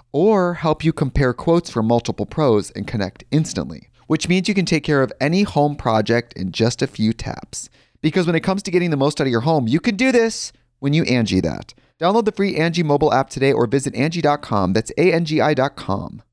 or 0.11 0.55
help 0.55 0.83
you 0.83 0.93
compare 0.93 1.33
quotes 1.33 1.69
from 1.69 1.87
multiple 1.87 2.25
pros 2.25 2.71
and 2.71 2.87
connect 2.87 3.23
instantly, 3.31 3.89
which 4.07 4.27
means 4.27 4.47
you 4.47 4.53
can 4.53 4.65
take 4.65 4.83
care 4.83 5.01
of 5.01 5.13
any 5.19 5.43
home 5.43 5.75
project 5.75 6.33
in 6.33 6.51
just 6.51 6.81
a 6.81 6.87
few 6.87 7.13
taps. 7.13 7.69
Because 8.01 8.25
when 8.25 8.35
it 8.35 8.41
comes 8.43 8.63
to 8.63 8.71
getting 8.71 8.89
the 8.89 8.97
most 8.97 9.21
out 9.21 9.27
of 9.27 9.31
your 9.31 9.41
home, 9.41 9.67
you 9.67 9.79
can 9.79 9.95
do 9.95 10.11
this 10.11 10.51
when 10.79 10.93
you 10.93 11.03
Angi 11.03 11.41
that. 11.43 11.73
Download 11.99 12.25
the 12.25 12.31
free 12.31 12.55
Angi 12.55 12.83
mobile 12.83 13.13
app 13.13 13.29
today 13.29 13.53
or 13.53 13.67
visit 13.67 13.93
Angi.com. 13.93 14.73
That's 14.73 14.91
A-N-G-I 14.97 15.53
dot 15.53 15.75
com. 15.75 16.23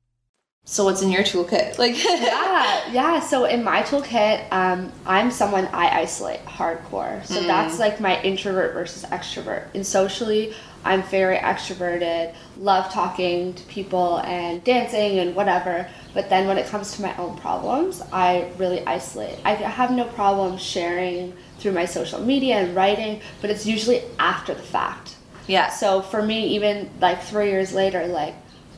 So 0.65 0.83
what's 0.85 1.01
in 1.01 1.11
your 1.11 1.23
toolkit? 1.23 1.77
Like 1.79 2.03
yeah, 2.03 2.91
yeah. 2.91 3.19
So 3.19 3.45
in 3.45 3.63
my 3.63 3.81
toolkit, 3.81 4.51
um, 4.51 4.91
I'm 5.05 5.31
someone 5.31 5.65
I 5.67 6.01
isolate 6.01 6.45
hardcore. 6.45 7.25
So 7.25 7.41
that's 7.41 7.79
like 7.79 7.99
my 7.99 8.21
introvert 8.21 8.73
versus 8.73 9.03
extrovert. 9.05 9.65
And 9.73 9.85
socially, 9.85 10.53
I'm 10.83 11.03
very 11.03 11.37
extroverted, 11.37 12.33
love 12.57 12.91
talking 12.91 13.53
to 13.53 13.63
people 13.65 14.19
and 14.19 14.63
dancing 14.63 15.19
and 15.19 15.35
whatever. 15.35 15.87
But 16.13 16.29
then 16.29 16.47
when 16.47 16.57
it 16.57 16.67
comes 16.67 16.95
to 16.95 17.01
my 17.01 17.15
own 17.17 17.37
problems, 17.37 18.01
I 18.11 18.51
really 18.57 18.85
isolate. 18.85 19.39
I 19.45 19.53
have 19.53 19.91
no 19.91 20.05
problem 20.05 20.57
sharing 20.57 21.33
through 21.59 21.73
my 21.73 21.85
social 21.85 22.19
media 22.19 22.55
and 22.55 22.75
writing, 22.75 23.21
but 23.41 23.49
it's 23.49 23.65
usually 23.65 24.01
after 24.17 24.53
the 24.53 24.63
fact. 24.63 25.15
Yeah. 25.47 25.69
So 25.69 26.01
for 26.01 26.21
me, 26.21 26.47
even 26.55 26.89
like 27.01 27.21
three 27.21 27.49
years 27.49 27.73
later, 27.73 28.07
like 28.07 28.35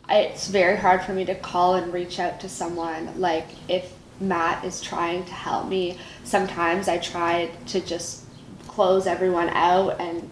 it's 0.10 0.48
very 0.48 0.78
hard 0.78 1.04
for 1.04 1.14
me 1.14 1.26
to 1.26 1.36
call 1.36 1.76
and 1.76 1.94
reach 1.94 2.20
out 2.20 2.40
to 2.42 2.50
someone. 2.50 3.20
Like 3.20 3.48
if 3.68 3.94
Matt 4.20 4.64
is 4.66 4.82
trying 4.82 5.26
to 5.26 5.34
help 5.34 5.68
me, 5.68 5.98
sometimes 6.24 6.88
I 6.88 6.98
try 6.98 7.52
to 7.68 7.82
just 7.82 8.26
close 8.68 9.08
everyone 9.08 9.50
out 9.50 10.00
and 10.00 10.30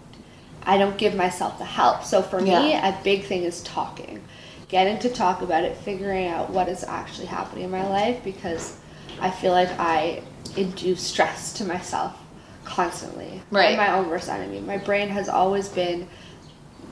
I 0.64 0.76
don't 0.78 0.96
give 0.98 1.14
myself 1.14 1.58
the 1.58 1.64
help. 1.64 2.04
So 2.04 2.22
for 2.22 2.40
me, 2.40 2.72
Yeah. 2.72 2.88
a 2.88 3.02
big 3.02 3.24
thing 3.24 3.44
is 3.44 3.62
talking. 3.62 4.22
Getting 4.68 4.98
to 5.00 5.08
talk 5.08 5.42
about 5.42 5.64
it, 5.64 5.76
figuring 5.78 6.28
out 6.28 6.50
what 6.50 6.68
is 6.68 6.84
actually 6.84 7.26
happening 7.26 7.64
in 7.64 7.70
my 7.70 7.86
life 7.88 8.22
because 8.22 8.76
I 9.20 9.30
feel 9.30 9.52
like 9.52 9.70
I 9.78 10.22
induce 10.56 11.02
stress 11.02 11.52
to 11.54 11.64
myself 11.64 12.16
constantly. 12.64 13.42
Right. 13.50 13.70
I'm 13.70 13.76
my 13.76 13.92
own 13.92 14.08
worst 14.08 14.28
enemy. 14.28 14.60
My 14.60 14.76
brain 14.78 15.08
has 15.08 15.28
always 15.28 15.68
been 15.68 16.08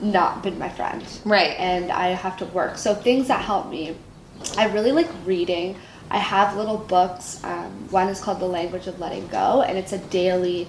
not 0.01 0.43
been 0.43 0.57
my 0.57 0.69
friend. 0.69 1.03
Right. 1.25 1.55
And 1.59 1.91
I 1.91 2.09
have 2.09 2.37
to 2.37 2.45
work. 2.45 2.77
So 2.77 2.95
things 2.95 3.27
that 3.27 3.41
help 3.41 3.69
me, 3.69 3.95
I 4.57 4.67
really 4.67 4.91
like 4.91 5.09
reading. 5.25 5.75
I 6.11 6.17
have 6.17 6.55
little 6.55 6.77
books. 6.77 7.43
Um, 7.43 7.71
one 7.91 8.07
is 8.07 8.19
called 8.19 8.39
The 8.39 8.45
Language 8.47 8.87
of 8.87 8.99
Letting 8.99 9.27
Go, 9.27 9.61
and 9.61 9.77
it's 9.77 9.91
a 9.91 9.97
daily 9.97 10.67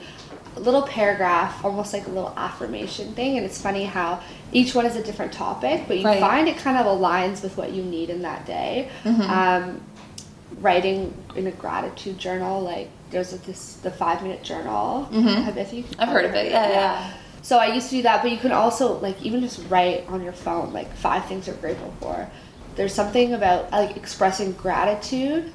little 0.58 0.82
paragraph, 0.82 1.64
almost 1.64 1.92
like 1.92 2.06
a 2.06 2.10
little 2.10 2.32
affirmation 2.36 3.12
thing. 3.14 3.36
And 3.36 3.46
it's 3.46 3.60
funny 3.60 3.84
how 3.84 4.20
each 4.52 4.74
one 4.74 4.84
is 4.86 4.96
a 4.96 5.02
different 5.02 5.32
topic, 5.32 5.84
but 5.86 5.98
you 5.98 6.04
Right. 6.04 6.18
find 6.20 6.48
it 6.48 6.56
kind 6.56 6.76
of 6.76 6.86
aligns 6.86 7.42
with 7.42 7.56
what 7.56 7.72
you 7.72 7.82
need 7.84 8.10
in 8.10 8.22
that 8.22 8.46
day. 8.46 8.90
Mm-hmm. 9.04 9.22
Um, 9.22 9.80
writing 10.60 11.14
in 11.36 11.46
a 11.46 11.52
gratitude 11.52 12.18
journal, 12.18 12.60
like 12.60 12.88
there's 13.10 13.32
a, 13.32 13.38
this 13.38 13.74
the 13.74 13.90
five 13.90 14.22
minute 14.22 14.42
journal. 14.42 15.04
Have 15.04 15.56
if 15.56 15.72
you 15.72 15.84
Mm-hmm. 15.84 16.00
I've 16.00 16.08
heard 16.08 16.24
of 16.24 16.34
it, 16.34 16.50
yeah, 16.50 16.68
yeah. 16.68 17.12
So 17.42 17.58
I 17.58 17.72
used 17.72 17.88
to 17.90 17.96
do 17.96 18.02
that, 18.02 18.22
but 18.22 18.30
you 18.30 18.36
can 18.38 18.52
also 18.52 18.98
like 18.98 19.20
even 19.22 19.40
just 19.40 19.60
write 19.70 20.06
on 20.08 20.22
your 20.22 20.32
phone 20.32 20.72
like 20.72 20.92
five 20.96 21.24
things 21.26 21.46
you're 21.46 21.56
grateful 21.56 21.94
for. 22.00 22.28
There's 22.76 22.92
something 22.94 23.32
about 23.34 23.70
like 23.72 23.96
expressing 23.96 24.52
gratitude 24.52 25.52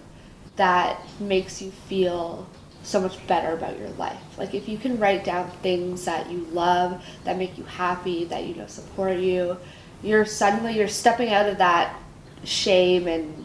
that 0.56 1.00
makes 1.20 1.62
you 1.62 1.72
feel 1.72 2.48
so 2.84 3.02
much 3.02 3.26
better 3.28 3.54
about 3.54 3.78
your 3.78 3.90
life. 3.90 4.22
Like 4.38 4.54
if 4.54 4.68
you 4.68 4.78
can 4.78 5.00
write 5.00 5.24
down 5.24 5.50
things 5.62 6.06
that 6.06 6.30
you 6.30 6.40
love, 6.52 7.04
that 7.24 7.38
make 7.38 7.58
you 7.58 7.64
happy, 7.64 8.26
that 8.26 8.44
you 8.46 8.56
know 8.56 8.68
support 8.68 9.18
you, 9.18 9.58
you're 10.04 10.26
suddenly 10.26 10.78
you're 10.78 10.88
stepping 10.88 11.34
out 11.34 11.48
of 11.48 11.58
that 11.58 11.98
shame 12.44 13.08
and 13.08 13.45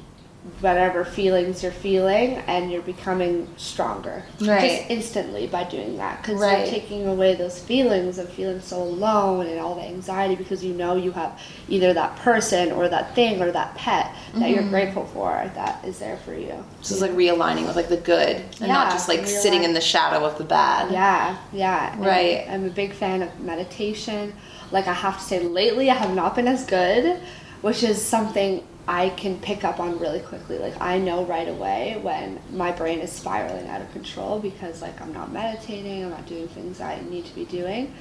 whatever 0.60 1.04
feelings 1.04 1.62
you're 1.62 1.72
feeling 1.72 2.34
and 2.46 2.70
you're 2.70 2.82
becoming 2.82 3.46
stronger 3.56 4.22
Right. 4.40 4.60
just 4.60 4.90
instantly 4.90 5.46
by 5.46 5.64
doing 5.64 5.96
that 5.98 6.20
because 6.20 6.40
Right. 6.40 6.58
you're 6.60 6.66
taking 6.80 7.06
away 7.06 7.34
those 7.34 7.58
feelings 7.58 8.18
of 8.18 8.28
feeling 8.30 8.60
so 8.60 8.82
alone 8.82 9.46
and 9.46 9.58
all 9.60 9.74
the 9.74 9.82
anxiety 9.82 10.34
because 10.34 10.62
you 10.64 10.74
know 10.74 10.96
you 10.96 11.12
have 11.12 11.38
either 11.68 11.92
that 11.94 12.16
person 12.16 12.72
or 12.72 12.88
that 12.88 13.14
thing 13.14 13.40
or 13.40 13.50
that 13.52 13.74
pet 13.74 14.12
that 14.34 14.50
you're 14.50 14.60
Mm-hmm. 14.62 14.70
grateful 14.70 15.06
for 15.06 15.50
that 15.54 15.82
is 15.84 15.98
there 15.98 16.18
for 16.18 16.34
you 16.34 16.54
So 16.82 16.94
it's 16.94 17.00
like 17.02 17.12
realigning 17.12 17.66
with 17.66 17.76
like 17.76 17.88
the 17.88 17.96
good 17.96 18.36
and 18.60 18.68
not 18.68 18.90
just 18.90 19.08
like 19.08 19.20
realign. 19.20 19.26
sitting 19.42 19.64
in 19.64 19.72
the 19.74 19.80
shadow 19.80 20.24
of 20.26 20.36
the 20.36 20.44
bad. 20.44 20.90
yeah 20.92 21.36
yeah 21.52 21.92
And 21.94 22.04
Right. 22.04 22.46
i'm 22.50 22.64
a 22.66 22.70
big 22.70 22.92
fan 22.92 23.22
of 23.22 23.40
meditation 23.40 24.34
like 24.72 24.86
i 24.88 24.92
have 24.92 25.18
to 25.18 25.24
say 25.24 25.40
lately 25.40 25.90
i 25.90 25.94
have 25.94 26.14
not 26.14 26.34
been 26.34 26.48
as 26.48 26.64
good 26.66 27.18
which 27.62 27.82
is 27.82 28.00
something 28.02 28.62
i 28.88 29.08
can 29.10 29.38
pick 29.40 29.62
up 29.64 29.78
on 29.80 29.98
really 29.98 30.20
quickly 30.20 30.58
like 30.58 30.74
i 30.80 30.98
know 30.98 31.24
right 31.24 31.48
away 31.48 31.98
when 32.02 32.38
my 32.52 32.72
brain 32.72 32.98
is 33.00 33.10
spiraling 33.12 33.66
out 33.68 33.80
of 33.80 33.90
control 33.92 34.38
because 34.38 34.80
like 34.82 35.00
i'm 35.00 35.12
not 35.12 35.30
meditating 35.32 36.04
i'm 36.04 36.10
not 36.10 36.26
doing 36.26 36.48
things 36.48 36.80
i 36.80 37.00
need 37.10 37.24
to 37.24 37.34
be 37.34 37.44
doing 37.44 37.92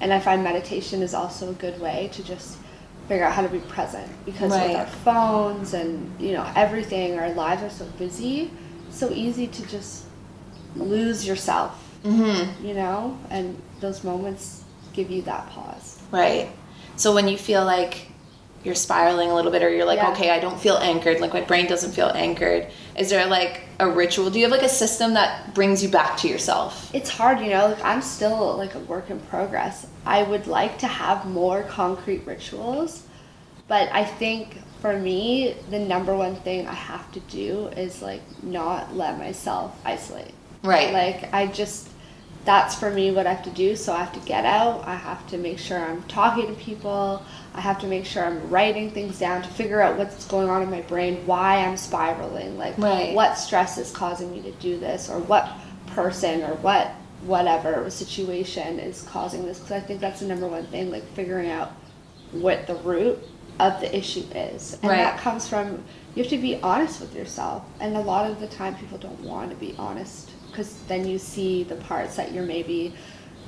and 0.00 0.12
i 0.12 0.18
find 0.20 0.42
meditation 0.44 1.02
is 1.02 1.14
also 1.14 1.50
a 1.50 1.54
good 1.54 1.78
way 1.80 2.08
to 2.12 2.22
just 2.22 2.56
figure 3.08 3.24
out 3.24 3.32
how 3.32 3.42
to 3.42 3.48
be 3.48 3.58
present 3.60 4.06
because 4.24 4.50
Right. 4.52 4.68
with 4.68 4.76
our 4.76 4.86
phones 4.86 5.74
and 5.74 6.10
you 6.20 6.32
know 6.32 6.46
everything 6.54 7.18
our 7.18 7.32
lives 7.34 7.62
are 7.62 7.70
so 7.70 7.84
busy 7.98 8.50
so 8.90 9.10
easy 9.10 9.46
to 9.46 9.66
just 9.66 10.04
lose 10.76 11.26
yourself 11.26 11.84
Mm-hmm. 12.04 12.64
you 12.64 12.74
know 12.74 13.18
and 13.28 13.60
those 13.80 14.04
moments 14.04 14.62
give 14.92 15.10
you 15.10 15.22
that 15.22 15.48
pause 15.50 16.00
Right. 16.12 16.48
So 16.96 17.12
when 17.12 17.26
you 17.28 17.36
feel 17.36 17.64
like 17.64 18.07
you're 18.64 18.74
spiraling 18.74 19.30
a 19.30 19.34
little 19.34 19.50
bit 19.52 19.62
or 19.62 19.70
you're 19.70 19.84
like, 19.86 19.98
Yeah. 19.98 20.10
okay, 20.12 20.30
I 20.30 20.40
don't 20.40 20.58
feel 20.60 20.76
anchored, 20.78 21.20
like 21.20 21.32
my 21.32 21.40
brain 21.42 21.66
doesn't 21.66 21.92
feel 21.92 22.10
anchored, 22.14 22.66
is 22.96 23.08
there 23.10 23.26
like 23.26 23.62
a 23.78 23.88
ritual? 23.88 24.30
Do 24.30 24.38
you 24.38 24.44
have 24.46 24.52
like 24.52 24.62
a 24.64 24.68
system 24.68 25.14
that 25.14 25.54
brings 25.54 25.82
you 25.82 25.88
back 25.88 26.16
to 26.18 26.28
yourself? 26.28 26.90
it's 26.94 27.10
hard 27.10 27.38
you 27.40 27.50
know 27.50 27.66
like 27.68 27.84
i'm 27.84 28.00
still 28.02 28.56
like 28.56 28.74
a 28.74 28.78
work 28.80 29.10
in 29.10 29.20
progress 29.20 29.86
i 30.06 30.22
would 30.22 30.46
like 30.46 30.78
to 30.78 30.86
have 30.86 31.26
more 31.26 31.62
concrete 31.64 32.22
rituals 32.26 33.02
but 33.68 33.88
i 33.92 34.02
think 34.04 34.56
for 34.80 34.98
me 34.98 35.54
the 35.70 35.78
number 35.78 36.16
one 36.16 36.34
thing 36.36 36.66
i 36.66 36.72
have 36.74 37.10
to 37.12 37.20
do 37.20 37.66
is 37.76 38.00
like 38.02 38.22
not 38.42 38.94
let 38.96 39.18
myself 39.18 39.78
isolate 39.84 40.32
Right. 40.62 40.92
like 40.92 41.32
i 41.34 41.46
just 41.46 41.88
that's 42.44 42.74
for 42.74 42.90
me 42.90 43.10
what 43.10 43.26
i 43.26 43.32
have 43.32 43.44
to 43.44 43.50
do. 43.50 43.76
So 43.76 43.92
i 43.92 43.98
have 43.98 44.12
to 44.12 44.20
get 44.20 44.44
out. 44.44 44.86
I 44.86 44.94
have 44.94 45.26
to 45.28 45.38
make 45.38 45.58
sure 45.58 45.78
i'm 45.78 46.02
talking 46.04 46.46
to 46.46 46.54
people. 46.54 47.22
I 47.54 47.60
have 47.60 47.78
to 47.80 47.86
make 47.86 48.04
sure 48.06 48.24
i'm 48.24 48.48
writing 48.50 48.90
things 48.90 49.18
down 49.18 49.42
to 49.42 49.48
figure 49.48 49.80
out 49.80 49.98
what's 49.98 50.26
going 50.26 50.48
on 50.48 50.62
in 50.62 50.70
my 50.70 50.82
brain 50.82 51.26
why 51.26 51.58
i'm 51.58 51.76
spiraling 51.76 52.56
like 52.56 52.78
Right. 52.78 53.14
what 53.14 53.34
stress 53.38 53.78
is 53.78 53.90
causing 53.90 54.30
me 54.32 54.40
to 54.42 54.52
do 54.52 54.78
this 54.78 55.08
or 55.10 55.18
what 55.18 55.48
person 55.88 56.42
or 56.42 56.54
what 56.56 56.92
whatever 57.22 57.90
situation 57.90 58.78
is 58.78 59.02
causing 59.02 59.44
this. 59.44 59.58
Because 59.58 59.72
i 59.72 59.80
think 59.80 60.00
that's 60.00 60.20
the 60.20 60.26
number 60.26 60.46
one 60.46 60.66
thing 60.66 60.90
like 60.90 61.04
figuring 61.14 61.50
out 61.50 61.72
what 62.32 62.66
the 62.66 62.74
root 62.76 63.18
of 63.58 63.80
the 63.80 63.96
issue 63.96 64.22
is. 64.34 64.74
And 64.82 64.90
Right. 64.90 64.98
that 64.98 65.18
comes 65.18 65.48
from 65.48 65.82
you 66.14 66.22
have 66.22 66.30
to 66.30 66.38
be 66.38 66.56
honest 66.62 67.00
with 67.00 67.14
yourself. 67.14 67.62
And 67.80 67.96
a 67.96 68.00
lot 68.00 68.30
of 68.30 68.38
the 68.40 68.46
time 68.46 68.74
people 68.76 68.98
don't 68.98 69.20
want 69.20 69.50
to 69.50 69.56
be 69.56 69.74
honest 69.78 70.27
because 70.50 70.74
then 70.88 71.06
you 71.06 71.18
see 71.18 71.62
the 71.64 71.76
parts 71.76 72.16
that 72.16 72.32
you're 72.32 72.44
maybe 72.44 72.94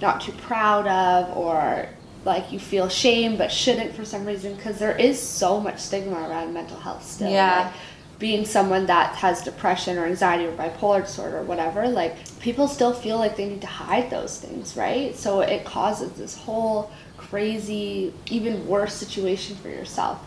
not 0.01 0.21
too 0.21 0.33
proud 0.33 0.87
of 0.87 1.37
or 1.37 1.89
like 2.25 2.53
you 2.53 2.59
feel 2.59 2.89
shame 2.89 3.37
but 3.37 3.51
shouldn't 3.51 3.95
for 3.95 4.05
some 4.05 4.25
reason 4.25 4.55
because 4.55 4.79
there 4.79 4.97
is 4.97 5.21
so 5.21 5.61
much 5.61 5.79
stigma 5.79 6.17
around 6.29 6.53
mental 6.53 6.79
health 6.79 7.05
still 7.05 7.31
Yeah. 7.31 7.65
like, 7.65 7.73
being 8.21 8.45
someone 8.45 8.85
that 8.87 9.15
has 9.17 9.43
depression 9.43 9.97
or 9.97 10.05
anxiety 10.05 10.45
or 10.45 10.53
bipolar 10.53 11.03
disorder 11.03 11.39
or 11.39 11.43
whatever, 11.43 11.89
like 11.89 12.15
people 12.39 12.69
still 12.69 12.93
feel 12.93 13.17
like 13.17 13.35
they 13.35 13.49
need 13.49 13.63
to 13.63 13.67
hide 13.67 14.11
those 14.11 14.39
things, 14.39 14.77
right? 14.77 15.17
So 15.17 15.41
it 15.41 15.65
causes 15.65 16.13
this 16.13 16.37
whole 16.37 16.91
crazy, 17.17 18.13
even 18.27 18.67
worse 18.69 18.93
situation 18.93 19.57
for 19.57 19.71
yourself 19.71 20.21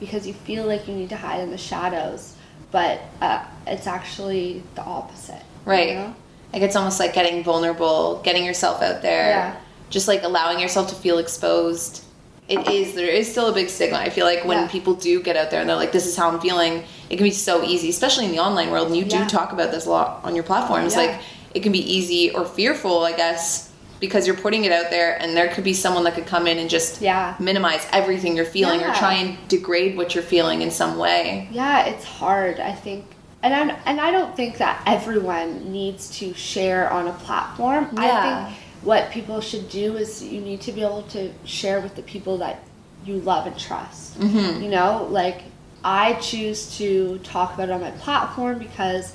because 0.00 0.26
you 0.26 0.34
feel 0.34 0.66
like 0.66 0.88
you 0.88 0.94
need 0.94 1.08
to 1.10 1.16
hide 1.16 1.40
in 1.40 1.52
the 1.52 1.56
shadows, 1.56 2.34
but 2.72 3.00
uh, 3.20 3.44
it's 3.64 3.86
actually 3.86 4.64
the 4.74 4.82
opposite. 4.82 5.42
You 5.66 5.72
Right. 5.72 5.94
know? 5.96 6.14
Like 6.52 6.62
it's 6.62 6.76
almost 6.76 7.00
like 7.00 7.12
getting 7.12 7.42
vulnerable, 7.42 8.20
getting 8.24 8.44
yourself 8.44 8.82
out 8.82 9.02
there, 9.02 9.28
Yeah. 9.28 9.52
just 9.90 10.08
like 10.08 10.22
allowing 10.22 10.58
yourself 10.60 10.88
to 10.88 10.94
feel 10.94 11.18
exposed. 11.18 12.02
It 12.48 12.68
is 12.70 12.94
there 12.94 13.08
is 13.08 13.28
still 13.30 13.48
a 13.48 13.52
big 13.52 13.68
stigma. 13.68 13.98
I 13.98 14.08
feel 14.08 14.24
like 14.24 14.44
when 14.44 14.58
Yeah. 14.58 14.66
people 14.68 14.94
do 14.94 15.20
get 15.20 15.36
out 15.36 15.50
there 15.50 15.60
and 15.60 15.68
they're 15.68 15.76
like, 15.76 15.90
"This 15.92 16.06
is 16.06 16.16
how 16.16 16.28
I'm 16.28 16.38
feeling," 16.40 16.84
it 17.10 17.16
can 17.16 17.24
be 17.24 17.30
so 17.32 17.64
easy, 17.64 17.90
especially 17.90 18.24
in 18.26 18.30
the 18.30 18.38
online 18.38 18.70
world. 18.70 18.86
And 18.86 18.96
you 18.96 19.04
do 19.04 19.24
talk 19.24 19.52
about 19.52 19.72
this 19.72 19.86
a 19.86 19.90
lot 19.90 20.20
on 20.22 20.34
your 20.36 20.44
platforms. 20.44 20.94
Yeah. 20.94 21.00
Like 21.02 21.14
it 21.54 21.62
can 21.64 21.72
be 21.72 21.80
easy 21.92 22.30
or 22.30 22.44
fearful, 22.44 23.02
I 23.04 23.12
guess, 23.12 23.70
because 23.98 24.26
you're 24.26 24.36
putting 24.36 24.64
it 24.64 24.70
out 24.72 24.90
there, 24.90 25.16
and 25.20 25.36
there 25.36 25.48
could 25.48 25.64
be 25.64 25.72
someone 25.74 26.04
that 26.04 26.14
could 26.14 26.26
come 26.26 26.46
in 26.46 26.58
and 26.58 26.70
just 26.70 27.00
Yeah. 27.02 27.34
minimize 27.40 27.80
everything 27.92 28.36
you're 28.36 28.44
feeling 28.44 28.80
or 28.82 28.92
try 28.94 29.14
and 29.14 29.36
degrade 29.48 29.96
what 29.96 30.14
you're 30.14 30.22
feeling 30.22 30.62
in 30.62 30.70
some 30.70 30.98
way. 30.98 31.48
Yeah, 31.50 31.84
it's 31.86 32.04
hard. 32.04 32.60
I 32.60 32.72
think, 32.72 33.04
and 33.46 33.70
I 33.70 33.74
and 33.86 34.00
I 34.00 34.10
don't 34.10 34.34
think 34.36 34.58
that 34.58 34.82
everyone 34.86 35.72
needs 35.72 36.10
to 36.18 36.34
share 36.34 36.90
on 36.90 37.08
a 37.08 37.12
platform. 37.12 37.88
Yeah. 37.92 38.00
I 38.00 38.44
think 38.50 38.58
what 38.82 39.10
people 39.10 39.40
should 39.40 39.68
do 39.68 39.96
is 39.96 40.22
you 40.22 40.40
need 40.40 40.60
to 40.62 40.72
be 40.72 40.82
able 40.82 41.02
to 41.02 41.32
share 41.44 41.80
with 41.80 41.94
the 41.96 42.02
people 42.02 42.38
that 42.38 42.62
you 43.04 43.20
love 43.20 43.46
and 43.46 43.58
trust. 43.58 44.18
Mm-hmm. 44.18 44.62
You 44.62 44.70
know, 44.70 45.06
like 45.10 45.42
I 45.84 46.14
choose 46.14 46.76
to 46.78 47.18
talk 47.18 47.54
about 47.54 47.68
it 47.68 47.72
on 47.72 47.80
my 47.80 47.90
platform 47.92 48.58
because 48.58 49.14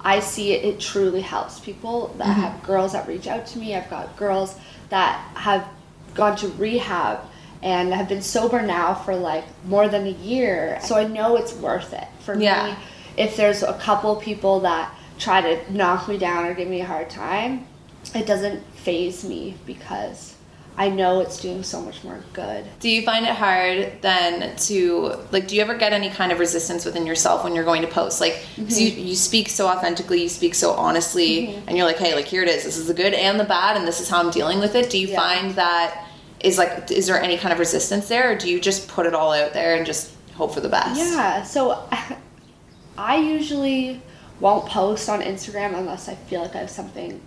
I 0.00 0.20
see 0.20 0.52
it, 0.52 0.64
it 0.64 0.80
truly 0.80 1.20
helps 1.20 1.58
people 1.60 2.14
that 2.18 2.26
have 2.26 2.62
girls 2.62 2.92
that 2.92 3.06
reach 3.08 3.26
out 3.26 3.46
to 3.48 3.58
me. 3.58 3.74
I've 3.74 3.90
got 3.90 4.16
girls 4.16 4.56
that 4.90 5.18
have 5.34 5.66
gone 6.14 6.36
to 6.36 6.48
rehab 6.48 7.20
and 7.62 7.92
have 7.92 8.08
been 8.08 8.22
sober 8.22 8.62
now 8.62 8.94
for 8.94 9.14
like 9.16 9.44
more 9.64 9.88
than 9.88 10.06
a 10.06 10.10
year. 10.10 10.78
So 10.82 10.96
I 10.96 11.04
know 11.04 11.36
it's 11.36 11.52
worth 11.54 11.92
it 11.92 12.06
for 12.20 12.38
Yeah. 12.38 12.66
me. 12.66 12.74
If 13.18 13.36
there's 13.36 13.62
a 13.62 13.74
couple 13.74 14.16
people 14.16 14.60
that 14.60 14.94
try 15.18 15.40
to 15.40 15.72
knock 15.72 16.08
me 16.08 16.16
down 16.18 16.46
or 16.46 16.54
give 16.54 16.68
me 16.68 16.80
a 16.80 16.86
hard 16.86 17.10
time, 17.10 17.66
it 18.14 18.26
doesn't 18.26 18.64
phase 18.76 19.24
me 19.24 19.56
because 19.66 20.36
I 20.76 20.88
know 20.88 21.20
it's 21.20 21.40
doing 21.40 21.64
so 21.64 21.82
much 21.82 22.04
more 22.04 22.20
good. 22.32 22.64
Do 22.78 22.88
you 22.88 23.02
find 23.02 23.26
it 23.26 23.34
hard 23.34 24.00
then 24.00 24.54
to 24.56 25.16
like? 25.32 25.48
Do 25.48 25.56
you 25.56 25.62
ever 25.62 25.74
get 25.74 25.92
any 25.92 26.08
kind 26.08 26.30
of 26.30 26.38
resistance 26.38 26.84
within 26.84 27.04
yourself 27.04 27.42
when 27.42 27.56
you're 27.56 27.64
going 27.64 27.82
to 27.82 27.88
post? 27.88 28.20
Like, 28.20 28.46
'cause 28.56 28.80
you 28.80 28.92
mm-hmm. 28.92 29.08
you 29.08 29.16
speak 29.16 29.48
so 29.48 29.66
authentically, 29.66 30.22
you 30.22 30.28
speak 30.28 30.54
so 30.54 30.72
honestly, 30.74 31.48
mm-hmm. 31.48 31.68
and 31.68 31.76
you're 31.76 31.84
like, 31.86 31.98
hey, 31.98 32.14
like 32.14 32.26
here 32.26 32.44
it 32.44 32.48
is. 32.48 32.62
This 32.62 32.76
is 32.76 32.86
the 32.86 32.94
good 32.94 33.12
and 33.12 33.40
the 33.40 33.44
bad, 33.44 33.76
and 33.76 33.88
this 33.88 34.00
is 34.00 34.08
how 34.08 34.20
I'm 34.20 34.30
dealing 34.30 34.60
with 34.60 34.76
it. 34.76 34.88
Do 34.88 34.98
you 34.98 35.08
Yeah. 35.08 35.16
find 35.16 35.50
that 35.56 36.04
is 36.40 36.56
like 36.56 36.88
is 36.92 37.08
there 37.08 37.20
any 37.20 37.36
kind 37.36 37.52
of 37.52 37.58
resistance 37.58 38.06
there 38.06 38.30
or 38.30 38.36
do 38.36 38.48
you 38.48 38.60
just 38.60 38.86
put 38.86 39.06
it 39.06 39.14
all 39.14 39.32
out 39.32 39.52
there 39.52 39.74
and 39.74 39.84
just 39.84 40.12
hope 40.34 40.54
for 40.54 40.60
the 40.60 40.68
best 40.68 40.96
Yeah, 40.96 41.42
so 41.42 41.82
I 42.98 43.16
usually 43.16 44.02
won't 44.40 44.66
post 44.66 45.08
on 45.08 45.20
Instagram 45.22 45.76
unless 45.78 46.08
I 46.08 46.14
feel 46.14 46.42
like 46.42 46.54
I 46.54 46.58
have 46.58 46.70
something 46.70 47.20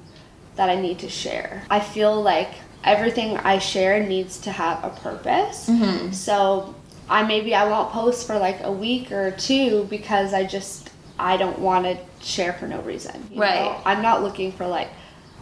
that 0.57 0.69
I 0.69 0.75
need 0.75 0.99
to 0.99 1.09
share. 1.09 1.63
I 1.69 1.79
feel 1.79 2.21
like 2.21 2.49
everything 2.83 3.37
I 3.37 3.57
share 3.59 4.05
needs 4.05 4.37
to 4.41 4.51
have 4.51 4.83
a 4.83 4.89
purpose. 4.89 5.69
Mm-hmm. 5.69 6.11
So 6.11 6.75
I 7.09 7.23
maybe 7.23 7.55
I 7.55 7.67
won't 7.69 7.91
post 7.91 8.27
for 8.27 8.37
like 8.37 8.61
a 8.63 8.71
week 8.71 9.11
or 9.11 9.31
two 9.31 9.85
because 9.89 10.33
I 10.33 10.45
just 10.45 10.89
I 11.17 11.37
don't 11.37 11.59
want 11.59 11.85
to 11.85 11.97
share 12.25 12.53
for 12.53 12.67
no 12.67 12.81
reason. 12.81 13.27
you 13.31 13.39
Right. 13.41 13.55
know? 13.55 13.81
I'm 13.85 14.01
not 14.01 14.23
looking 14.23 14.51
for 14.51 14.67
like 14.67 14.89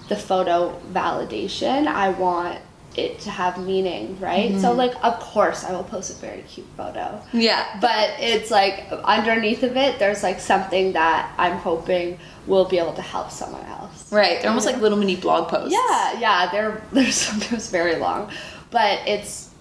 the 0.09 0.15
photo 0.15 0.79
validation. 0.91 1.87
I 1.87 2.09
want 2.09 2.59
it 2.95 3.19
to 3.19 3.29
have 3.29 3.57
meaning, 3.59 4.19
right? 4.19 4.51
Mm-hmm. 4.51 4.61
So 4.61 4.73
like 4.73 4.93
of 5.03 5.19
course 5.19 5.63
I 5.63 5.71
will 5.71 5.83
post 5.83 6.11
a 6.11 6.15
very 6.15 6.41
cute 6.41 6.67
photo. 6.75 7.21
Yeah. 7.33 7.77
But 7.79 8.15
it's 8.19 8.51
like 8.51 8.91
underneath 9.03 9.63
of 9.63 9.77
it 9.77 9.99
there's 9.99 10.23
like 10.23 10.39
something 10.39 10.93
that 10.93 11.33
i'm 11.37 11.57
hoping 11.57 12.17
will 12.47 12.65
be 12.65 12.79
able 12.79 12.93
to 12.93 13.01
help 13.01 13.31
someone 13.31 13.65
else. 13.65 14.11
Right. 14.11 14.41
They're 14.41 14.49
almost 14.49 14.65
like 14.65 14.77
little 14.77 14.97
mini 14.97 15.15
blog 15.15 15.49
posts. 15.49 15.73
Yeah 15.73 16.19
yeah. 16.19 16.51
They're 16.51 16.83
they're 16.91 17.11
sometimes 17.11 17.69
very 17.69 17.95
long. 17.95 18.31
But 18.71 19.07
it's 19.07 19.51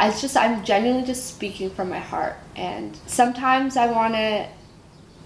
it's 0.00 0.20
just 0.20 0.36
i'm 0.36 0.64
genuinely 0.64 1.04
just 1.04 1.26
speaking 1.26 1.70
from 1.70 1.88
my 1.88 1.98
heart. 1.98 2.36
And 2.54 2.98
sometimes 3.06 3.76
i 3.76 3.90
want 3.90 4.14
to 4.14 4.46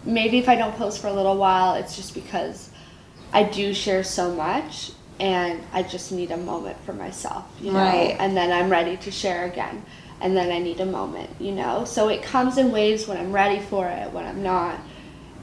maybe 0.05 0.39
if 0.39 0.49
i 0.49 0.55
don't 0.55 0.75
post 0.77 1.01
for 1.01 1.07
a 1.07 1.13
little 1.13 1.37
while 1.37 1.75
it's 1.75 1.95
just 1.95 2.13
because 2.13 2.71
i 3.33 3.43
do 3.45 3.73
share 3.73 4.03
so 4.03 4.35
much 4.35 4.91
and 5.23 5.61
i 5.73 5.83
just 5.83 6.11
need 6.13 6.31
a 6.33 6.37
moment 6.37 6.77
for 6.85 6.93
myself 6.93 7.45
you 7.61 7.71
know 7.73 7.79
Right. 7.79 8.17
and 8.19 8.37
then 8.37 8.53
i'm 8.53 8.69
ready 8.69 8.97
to 8.99 9.11
share 9.11 9.45
again 9.47 9.83
and 10.21 10.37
then 10.37 10.51
i 10.51 10.59
need 10.59 10.81
a 10.81 10.87
moment 10.87 11.31
you 11.41 11.53
know 11.53 11.85
so 11.85 12.09
it 12.09 12.23
comes 12.23 12.59
in 12.59 12.73
waves 12.73 13.07
when 13.09 13.17
i'm 13.17 13.33
ready 13.33 13.61
for 13.61 13.87
it 13.87 14.13
when 14.13 14.27
i'm 14.27 14.43
not 14.43 14.77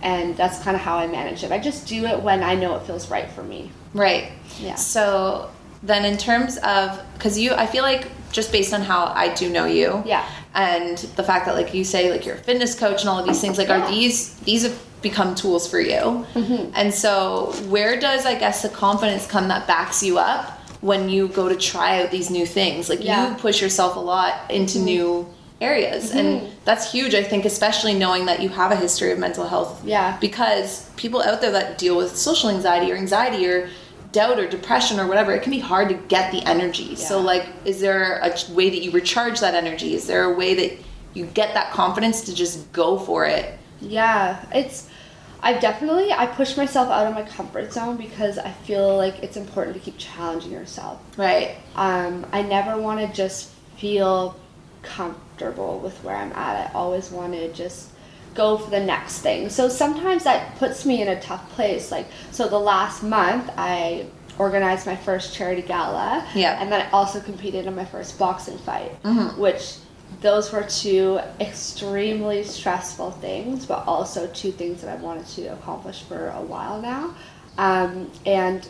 and 0.01 0.35
that's 0.37 0.59
kind 0.63 0.75
of 0.75 0.81
how 0.81 0.97
i 0.97 1.07
manage 1.07 1.43
it 1.45 1.51
i 1.51 1.57
just 1.57 1.87
do 1.87 2.05
it 2.05 2.21
when 2.21 2.43
i 2.43 2.53
know 2.55 2.75
it 2.75 2.83
feels 2.83 3.09
right 3.09 3.29
for 3.31 3.43
me 3.43 3.71
Right. 3.91 4.31
Yeah. 4.59 4.75
So 4.75 5.49
then, 5.81 6.05
in 6.05 6.15
terms 6.15 6.57
of, 6.57 7.01
because 7.15 7.39
you, 7.39 7.53
I 7.55 7.65
feel 7.65 7.81
like 7.81 8.07
just 8.31 8.51
based 8.51 8.71
on 8.71 8.81
how 8.83 9.05
I 9.05 9.33
do 9.33 9.49
know 9.49 9.65
you, 9.65 10.03
Yeah. 10.05 10.23
and 10.53 10.95
the 11.15 11.23
fact 11.23 11.47
that 11.47 11.55
like 11.55 11.73
you 11.73 11.83
say 11.83 12.11
like 12.11 12.23
you're 12.23 12.35
a 12.35 12.43
fitness 12.49 12.75
coach 12.77 12.99
and 13.01 13.09
all 13.09 13.17
of 13.17 13.25
these 13.25 13.41
things, 13.41 13.57
like 13.57 13.69
Yeah. 13.69 13.81
are 13.83 13.89
these 13.89 14.35
these 14.49 14.65
become 15.01 15.35
tools 15.35 15.67
for 15.69 15.79
you? 15.79 16.25
Mm-hmm. 16.33 16.71
And 16.75 16.93
so, 16.93 17.53
where 17.67 17.99
does 17.99 18.25
I 18.25 18.37
guess 18.37 18.61
the 18.61 18.69
confidence 18.69 19.25
come 19.27 19.47
that 19.49 19.67
backs 19.67 20.03
you 20.03 20.17
up 20.17 20.51
when 20.81 21.09
you 21.09 21.27
go 21.27 21.49
to 21.49 21.55
try 21.55 22.01
out 22.01 22.11
these 22.11 22.29
new 22.29 22.45
things? 22.45 22.89
Like 22.89 23.03
Yeah. 23.03 23.25
Mm-hmm. 23.25 23.33
you 23.35 23.39
push 23.39 23.61
yourself 23.61 23.95
a 23.95 23.99
lot 23.99 24.49
into 24.51 24.79
new 24.79 25.27
areas 25.61 26.11
and 26.11 26.47
that's 26.63 26.89
huge 26.89 27.13
i 27.13 27.21
think 27.21 27.43
especially 27.43 27.93
knowing 27.93 28.25
that 28.27 28.41
you 28.41 28.47
have 28.47 28.71
a 28.71 28.77
history 28.77 29.11
of 29.11 29.19
mental 29.19 29.45
health 29.45 29.83
Yeah. 29.83 30.15
because 30.21 30.89
people 30.95 31.21
out 31.21 31.41
there 31.41 31.51
that 31.51 31.77
deal 31.77 31.97
with 31.97 32.15
social 32.15 32.49
anxiety 32.49 32.89
or 32.93 32.95
anxiety 32.95 33.45
or 33.45 33.67
doubt 34.13 34.39
or 34.39 34.47
depression 34.47 35.01
or 35.01 35.05
whatever 35.07 35.33
it 35.33 35.43
can 35.43 35.51
be 35.51 35.59
hard 35.59 35.89
to 35.89 35.95
get 35.95 36.31
the 36.31 36.41
energy 36.45 36.95
so 36.95 37.19
like 37.19 37.45
is 37.65 37.81
there 37.81 38.19
a 38.23 38.33
way 38.53 38.69
that 38.69 38.79
you 38.81 38.91
recharge 38.91 39.41
that 39.41 39.53
energy 39.53 39.95
is 39.95 40.07
there 40.07 40.23
a 40.31 40.33
way 40.33 40.53
that 40.53 40.77
you 41.13 41.25
get 41.25 41.53
that 41.53 41.73
confidence 41.73 42.21
to 42.21 42.33
just 42.33 42.71
go 42.71 42.97
for 42.97 43.25
it 43.25 43.58
Yeah, 43.81 44.43
it's. 44.53 44.89
I 45.41 45.53
definitely 45.53 46.11
I 46.11 46.25
push 46.25 46.57
myself 46.57 46.89
out 46.89 47.07
of 47.07 47.13
my 47.13 47.23
comfort 47.23 47.71
zone 47.71 47.95
because 47.95 48.37
I 48.37 48.51
feel 48.51 48.97
like 48.97 49.23
it's 49.23 49.37
important 49.37 49.77
to 49.77 49.81
keep 49.81 49.97
challenging 49.97 50.51
yourself. 50.51 50.99
right 51.15 51.55
Um, 51.75 52.25
I 52.33 52.41
never 52.41 52.79
want 52.79 52.99
to 52.99 53.07
just 53.15 53.49
feel 53.77 54.35
comfortable 54.83 55.79
with 55.79 55.97
where 56.03 56.15
I'm 56.15 56.33
at. 56.33 56.69
I 56.69 56.73
always 56.73 57.09
want 57.09 57.33
to 57.33 57.53
just 57.53 57.91
go 58.33 58.57
for 58.57 58.69
the 58.69 58.79
next 58.81 59.19
thing. 59.19 59.49
So 59.49 59.69
sometimes 59.69 60.25
that 60.25 60.57
puts 60.57 60.85
me 60.85 61.01
in 61.01 61.07
a 61.07 61.21
tough 61.21 61.49
place. 61.51 61.89
Like 61.89 62.07
so, 62.31 62.49
the 62.49 62.59
last 62.59 63.01
month 63.01 63.49
I 63.55 64.07
organized 64.37 64.85
my 64.85 64.95
first 64.95 65.33
charity 65.33 65.61
gala. 65.61 66.27
Yeah. 66.35 66.61
And 66.61 66.71
then 66.71 66.85
I 66.85 66.89
also 66.91 67.19
competed 67.19 67.65
in 67.65 67.75
my 67.75 67.85
first 67.85 68.17
boxing 68.17 68.57
fight, 68.57 68.91
which 69.37 69.75
those 70.21 70.51
were 70.51 70.63
two 70.63 71.19
extremely 71.39 72.43
stressful 72.43 73.11
things, 73.11 73.65
but 73.65 73.87
also 73.87 74.27
two 74.27 74.51
things 74.51 74.81
that 74.81 74.97
I 74.97 75.01
wanted 75.01 75.27
to 75.27 75.47
accomplish 75.47 76.03
for 76.03 76.29
a 76.29 76.41
while 76.41 76.81
now. 76.81 77.15
Um, 77.57 78.11
and 78.25 78.67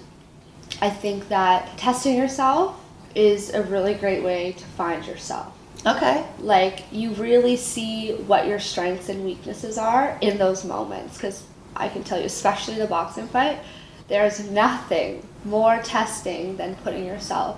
I 0.82 0.90
think 0.90 1.28
that 1.30 1.78
testing 1.78 2.16
yourself 2.18 2.80
is 3.16 3.52
a 3.54 3.64
really 3.64 3.96
great 3.96 4.24
way 4.24 4.52
to 4.54 4.66
find 4.66 5.06
yourself. 5.06 5.54
okay 5.86 6.26
Like, 6.40 6.84
you 6.92 7.12
really 7.14 7.56
see 7.56 8.14
what 8.14 8.46
your 8.46 8.60
strengths 8.60 9.10
and 9.10 9.26
weaknesses 9.26 9.78
are 9.78 10.18
in 10.22 10.38
those 10.38 10.64
moments. 10.64 11.18
Because 11.18 11.44
I 11.76 11.90
can 11.90 12.04
tell 12.04 12.20
you, 12.20 12.26
especially 12.26 12.76
the 12.76 12.86
boxing 12.86 13.28
fight, 13.28 13.60
there's 14.08 14.50
nothing 14.50 15.28
more 15.46 15.80
testing 15.82 16.58
than 16.58 16.76
putting 16.76 17.06
yourself 17.06 17.58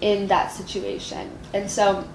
in 0.00 0.28
that 0.28 0.52
situation. 0.52 1.30
And 1.54 1.68
so, 1.68 2.06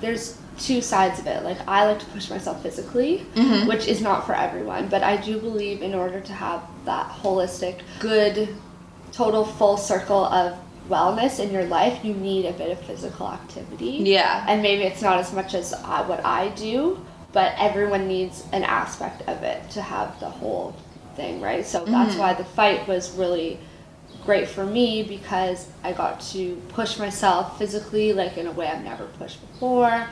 there's 0.00 0.36
two 0.62 0.80
sides 0.80 1.18
of 1.18 1.26
it. 1.26 1.42
Like, 1.42 1.58
I 1.66 1.84
like 1.84 1.98
to 1.98 2.06
push 2.06 2.30
myself 2.30 2.62
physically, 2.62 3.26
mm-hmm. 3.34 3.66
which 3.68 3.86
is 3.88 4.00
not 4.00 4.26
for 4.26 4.34
everyone, 4.34 4.88
but 4.88 5.02
I 5.02 5.16
do 5.16 5.38
believe 5.38 5.82
in 5.82 5.94
order 5.94 6.20
to 6.20 6.32
have 6.32 6.62
that 6.84 7.10
holistic, 7.10 7.80
good, 7.98 8.48
total 9.12 9.44
full 9.44 9.76
circle 9.76 10.24
of 10.24 10.56
wellness 10.88 11.38
in 11.40 11.52
your 11.52 11.64
life, 11.64 12.04
you 12.04 12.14
need 12.14 12.46
a 12.46 12.52
bit 12.52 12.70
of 12.70 12.80
physical 12.80 13.28
activity. 13.28 13.98
Yeah. 14.02 14.44
And 14.48 14.62
maybe 14.62 14.84
it's 14.84 15.02
not 15.02 15.18
as 15.18 15.32
much 15.32 15.54
as 15.54 15.72
I, 15.72 16.06
what 16.06 16.24
I 16.24 16.48
do, 16.50 17.04
but 17.32 17.54
everyone 17.58 18.08
needs 18.08 18.44
an 18.52 18.64
aspect 18.64 19.22
of 19.28 19.42
it 19.42 19.70
to 19.70 19.82
have 19.82 20.18
the 20.20 20.28
whole 20.28 20.74
thing, 21.16 21.40
right? 21.40 21.64
So 21.64 21.84
that's 21.84 22.12
mm-hmm. 22.12 22.20
why 22.20 22.34
the 22.34 22.44
fight 22.44 22.86
was 22.86 23.12
really 23.12 23.58
great 24.24 24.48
for 24.48 24.64
me 24.64 25.02
because 25.02 25.68
I 25.82 25.92
got 25.92 26.20
to 26.32 26.56
push 26.68 26.98
myself 26.98 27.58
physically 27.58 28.12
like 28.12 28.36
in 28.36 28.46
a 28.46 28.52
way 28.52 28.68
I've 28.68 28.84
never 28.84 29.06
pushed 29.06 29.40
before 29.52 30.06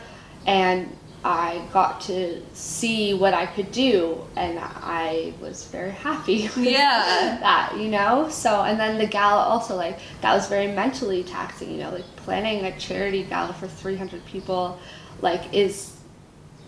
and 0.46 0.96
I 1.22 1.66
got 1.70 2.00
to 2.03 2.42
see 2.55 3.12
what 3.12 3.35
I 3.35 3.44
could 3.44 3.70
do 3.72 4.24
and 4.37 4.59
I 4.59 5.35
was 5.40 5.64
very 5.66 5.90
happy 5.90 6.42
with 6.57 6.59
Yeah. 6.59 7.37
that, 7.40 7.76
you 7.76 7.88
know? 7.88 8.29
So 8.31 8.62
and 8.62 8.81
then 8.81 8.96
the 8.98 9.07
gala 9.07 9.42
also 9.42 9.76
like 9.76 9.98
that 10.22 10.33
was 10.35 10.48
very 10.48 10.68
mentally 10.68 11.22
taxing, 11.22 11.72
you 11.72 11.79
know, 11.79 11.90
like 11.90 12.16
planning 12.16 12.64
a 12.64 12.79
charity 12.79 13.24
gala 13.24 13.53
for 13.53 13.68
300 13.68 14.24
people 14.24 14.79
like 15.20 15.53
is 15.53 15.96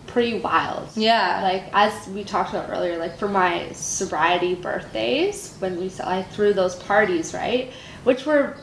pretty 0.06 0.38
wild. 0.40 0.88
Yeah. 0.96 1.40
Like 1.42 1.64
as 1.72 2.06
we 2.08 2.22
talked 2.22 2.50
about 2.50 2.68
earlier, 2.68 2.98
like 2.98 3.16
for 3.16 3.28
my 3.28 3.72
sobriety 3.72 4.54
birthdays, 4.54 5.56
when 5.60 5.78
we 5.78 5.90
I 6.04 6.22
threw 6.24 6.52
those 6.52 6.74
parties, 6.74 7.32
right, 7.32 7.72
which 8.04 8.26
were 8.26 8.56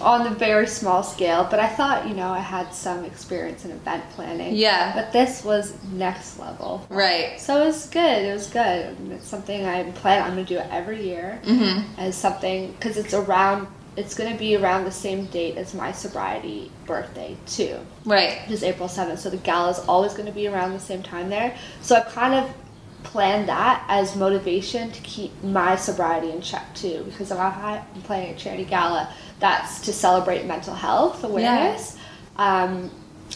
on 0.00 0.24
the 0.24 0.30
very 0.30 0.66
small 0.66 1.02
scale, 1.02 1.46
but 1.50 1.60
I 1.60 1.68
thought 1.68 2.08
you 2.08 2.14
know 2.14 2.28
I 2.28 2.40
had 2.40 2.72
some 2.74 3.04
experience 3.04 3.64
in 3.64 3.70
event 3.70 4.08
planning. 4.10 4.54
Yeah. 4.54 4.92
But 4.94 5.12
this 5.12 5.44
was 5.44 5.74
next 5.92 6.38
level. 6.38 6.86
right 6.88 7.40
So 7.40 7.62
it 7.62 7.66
was 7.66 7.86
good. 7.88 8.22
It 8.24 8.32
was 8.32 8.48
good. 8.48 8.96
And 8.98 9.12
it's 9.12 9.26
something 9.26 9.64
I 9.64 9.90
plan. 9.92 10.22
I'm 10.22 10.30
gonna 10.30 10.44
do 10.44 10.58
it 10.58 10.66
every 10.70 11.06
year 11.06 11.40
mm-hmm. 11.44 12.00
as 12.00 12.16
something 12.16 12.72
because 12.72 12.96
it's 12.96 13.14
around. 13.14 13.68
It's 13.96 14.14
gonna 14.14 14.36
be 14.36 14.56
around 14.56 14.84
the 14.84 14.92
same 14.92 15.26
date 15.26 15.56
as 15.56 15.74
my 15.74 15.92
sobriety 15.92 16.70
birthday 16.84 17.36
too 17.46 17.78
right 18.04 18.42
which 18.42 18.52
is 18.52 18.62
April 18.62 18.88
7th. 18.88 19.18
So 19.18 19.30
the 19.30 19.36
gala 19.38 19.70
is 19.70 19.78
always 19.80 20.12
going 20.12 20.26
to 20.26 20.32
be 20.32 20.46
around 20.46 20.72
the 20.72 20.80
same 20.80 21.02
time 21.02 21.30
there. 21.30 21.56
So 21.80 21.96
I 21.96 22.00
kind 22.00 22.34
of 22.34 22.54
planned 23.02 23.48
that 23.48 23.84
as 23.88 24.16
motivation 24.16 24.90
to 24.90 25.00
keep 25.02 25.30
my 25.42 25.76
sobriety 25.76 26.30
in 26.30 26.40
check 26.40 26.74
too. 26.74 27.04
Because 27.04 27.30
if 27.30 27.38
I'm 27.38 27.84
playing 28.02 28.34
a 28.34 28.36
charity 28.36 28.64
gala, 28.64 29.12
that's 29.44 29.80
to 29.82 29.92
celebrate 29.92 30.46
mental 30.46 30.74
health 30.74 31.22
awareness. 31.22 31.98
Um, 32.36 32.90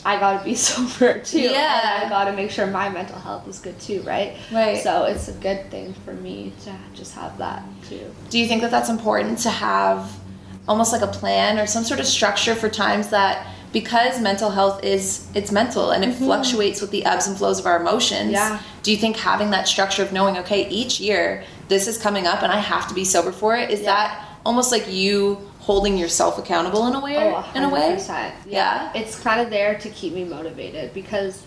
I 0.07 0.19
gotta 0.19 0.43
be 0.43 0.55
sober 0.69 1.19
too. 1.21 1.41
Yeah. 1.41 2.03
And 2.03 2.07
I 2.07 2.09
gotta 2.09 2.33
make 2.33 2.51
sure 2.51 2.67
my 2.67 2.89
mental 2.89 3.19
health 3.19 3.47
is 3.47 3.59
good 3.59 3.79
too, 3.79 4.01
right? 4.03 4.37
Right. 4.51 4.83
So 4.83 5.05
it's 5.05 5.29
a 5.29 5.33
good 5.35 5.71
thing 5.71 5.93
for 6.05 6.15
me 6.15 6.53
to 6.65 6.73
just 6.95 7.15
have 7.15 7.37
that 7.39 7.63
too. 7.89 8.07
do 8.31 8.39
you 8.39 8.47
think 8.49 8.63
that 8.63 8.71
that's 8.71 8.89
important 8.89 9.39
to 9.41 9.51
have 9.51 10.11
almost 10.67 10.93
like 10.93 11.03
a 11.03 11.07
plan 11.21 11.59
or 11.59 11.67
some 11.67 11.85
sort 11.85 12.01
of 12.01 12.07
structure 12.07 12.55
for 12.55 12.69
times 12.71 13.09
that 13.09 13.47
because 13.73 14.19
mental 14.21 14.51
health 14.51 14.83
is 14.85 15.27
it's 15.35 15.51
mental 15.53 15.91
and 15.91 16.03
it 16.05 16.13
fluctuates 16.15 16.81
with 16.83 16.91
the 16.91 17.05
ebbs 17.05 17.27
and 17.27 17.37
flows 17.37 17.59
of 17.59 17.67
our 17.67 17.79
emotions 17.81 18.33
Yeah. 18.33 18.61
do 18.83 18.91
you 18.93 18.97
think 18.99 19.17
having 19.17 19.51
that 19.51 19.67
structure 19.69 20.03
of 20.03 20.11
knowing 20.13 20.37
okay 20.39 20.69
each 20.69 21.01
year 21.01 21.45
this 21.69 21.87
is 21.89 21.97
coming 21.99 22.27
up 22.27 22.43
and 22.43 22.51
i 22.53 22.59
have 22.59 22.87
to 22.89 22.95
be 22.95 23.05
sober 23.05 23.33
for 23.33 23.57
it 23.57 23.71
is 23.71 23.81
Yeah. 23.81 23.87
that 23.95 24.29
almost 24.45 24.71
like 24.73 24.87
you 24.93 25.48
holding 25.69 25.99
yourself 25.99 26.39
accountable 26.39 26.87
in 26.87 26.95
a 26.95 27.01
way 27.01 27.15
Oh, 27.19 27.53
in 27.55 27.63
a 27.63 27.69
way 27.69 27.95
Yeah. 27.99 28.33
Yeah. 28.47 28.91
It's 28.95 29.21
kind 29.21 29.39
of 29.39 29.51
there 29.51 29.77
to 29.79 29.91
keep 29.91 30.15
me 30.15 30.25
motivated 30.25 30.95
because 30.95 31.43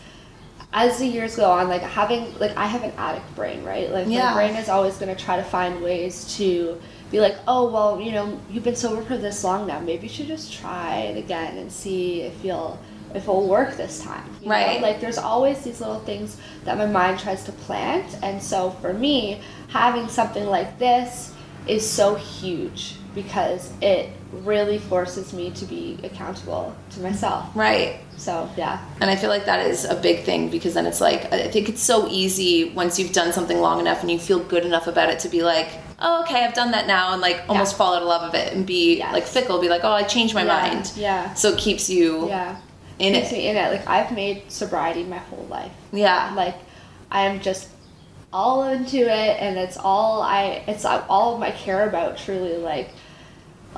as 0.71 0.99
the 0.99 1.07
years 1.07 1.35
go 1.35 1.49
on, 1.49 1.67
like 1.69 1.81
having 1.81 2.37
like 2.37 2.55
I 2.55 2.67
have 2.67 2.83
an 2.83 2.93
addict 2.99 3.35
brain, 3.35 3.63
right? 3.63 3.89
Like 3.89 4.05
Yeah. 4.07 4.25
my 4.27 4.33
brain 4.35 4.55
is 4.57 4.69
always 4.69 4.97
going 4.99 5.13
to 5.15 5.19
try 5.25 5.37
to 5.37 5.43
find 5.43 5.81
ways 5.81 6.35
to 6.37 6.79
be 7.09 7.19
like, 7.19 7.35
oh 7.47 7.71
well, 7.71 7.99
you 7.99 8.11
know, 8.11 8.39
you've 8.51 8.63
been 8.63 8.75
sober 8.75 9.01
for 9.01 9.17
this 9.17 9.43
long 9.43 9.65
now. 9.65 9.79
Maybe 9.79 10.03
you 10.03 10.13
should 10.13 10.27
just 10.27 10.53
try 10.53 10.97
it 10.97 11.17
again 11.17 11.57
and 11.57 11.71
see 11.71 12.21
if 12.21 12.45
you'll 12.45 12.77
if 13.15 13.23
it'll 13.23 13.47
work 13.47 13.75
this 13.75 14.03
time. 14.03 14.23
you 14.39 14.49
know? 14.49 14.51
Right. 14.51 14.79
Like 14.83 15.01
there's 15.01 15.17
always 15.17 15.61
these 15.63 15.79
little 15.81 16.01
things 16.01 16.37
that 16.65 16.77
my 16.77 16.85
mind 16.85 17.17
tries 17.19 17.43
to 17.45 17.51
plant, 17.51 18.19
and 18.21 18.39
so 18.39 18.69
for 18.81 18.93
me, 18.93 19.41
having 19.69 20.07
something 20.07 20.45
like 20.45 20.77
this 20.77 21.33
is 21.67 21.83
so 21.89 22.13
huge 22.15 22.97
because 23.13 23.71
it 23.81 24.09
really 24.31 24.77
forces 24.77 25.33
me 25.33 25.51
to 25.51 25.65
be 25.65 25.97
accountable 26.03 26.73
to 26.91 26.99
myself. 27.01 27.45
Right. 27.55 27.99
So 28.17 28.49
yeah. 28.55 28.83
And 29.01 29.09
I 29.09 29.15
feel 29.15 29.29
like 29.29 29.45
that 29.45 29.65
is 29.65 29.83
a 29.85 29.95
big 29.95 30.23
thing 30.23 30.49
because 30.49 30.73
then 30.73 30.85
it's 30.85 31.01
like 31.01 31.31
I 31.33 31.47
think 31.49 31.67
it's 31.69 31.81
so 31.81 32.07
easy 32.09 32.69
once 32.71 32.97
you've 32.99 33.11
done 33.13 33.33
something 33.33 33.59
long 33.59 33.79
enough 33.79 34.01
and 34.01 34.09
you 34.11 34.17
feel 34.19 34.39
good 34.39 34.65
enough 34.65 34.87
about 34.87 35.09
it 35.09 35.19
to 35.19 35.29
be 35.29 35.41
like, 35.43 35.69
oh, 35.99 36.21
okay, 36.23 36.43
I've 36.45 36.53
done 36.53 36.71
that 36.71 36.87
now, 36.87 37.11
and 37.13 37.21
like 37.21 37.43
almost 37.49 37.73
Yeah. 37.73 37.77
fall 37.77 37.93
out 37.95 38.01
of 38.01 38.07
love 38.07 38.23
of 38.23 38.33
it 38.35 38.53
and 38.53 38.65
be 38.65 38.97
Yes. 38.99 39.11
like 39.13 39.25
fickle, 39.25 39.59
be 39.59 39.69
like, 39.69 39.83
oh, 39.83 39.91
I 39.91 40.03
changed 40.03 40.33
my 40.33 40.43
Yeah, 40.43 40.61
mind. 40.69 40.91
yeah. 40.95 41.33
So 41.33 41.49
it 41.49 41.57
keeps 41.59 41.89
you 41.89 42.27
Yeah. 42.27 42.55
in 42.99 43.13
Keeps 43.13 43.31
it. 43.31 43.33
me 43.35 43.47
in 43.49 43.57
it. 43.57 43.71
Like 43.71 43.87
I've 43.87 44.11
made 44.13 44.49
sobriety 44.51 45.03
my 45.03 45.17
whole 45.17 45.45
life. 45.49 45.71
Yeah. 45.91 46.31
Like 46.35 46.55
I 47.11 47.23
am 47.25 47.41
just 47.41 47.67
all 48.33 48.63
into 48.63 48.97
it 48.97 49.37
and 49.41 49.57
it's 49.57 49.75
all 49.75 50.21
I 50.21 50.63
it's 50.65 50.85
all 50.85 51.43
I 51.43 51.51
care 51.51 51.89
about 51.89 52.17
truly 52.17 52.55
like 52.55 52.89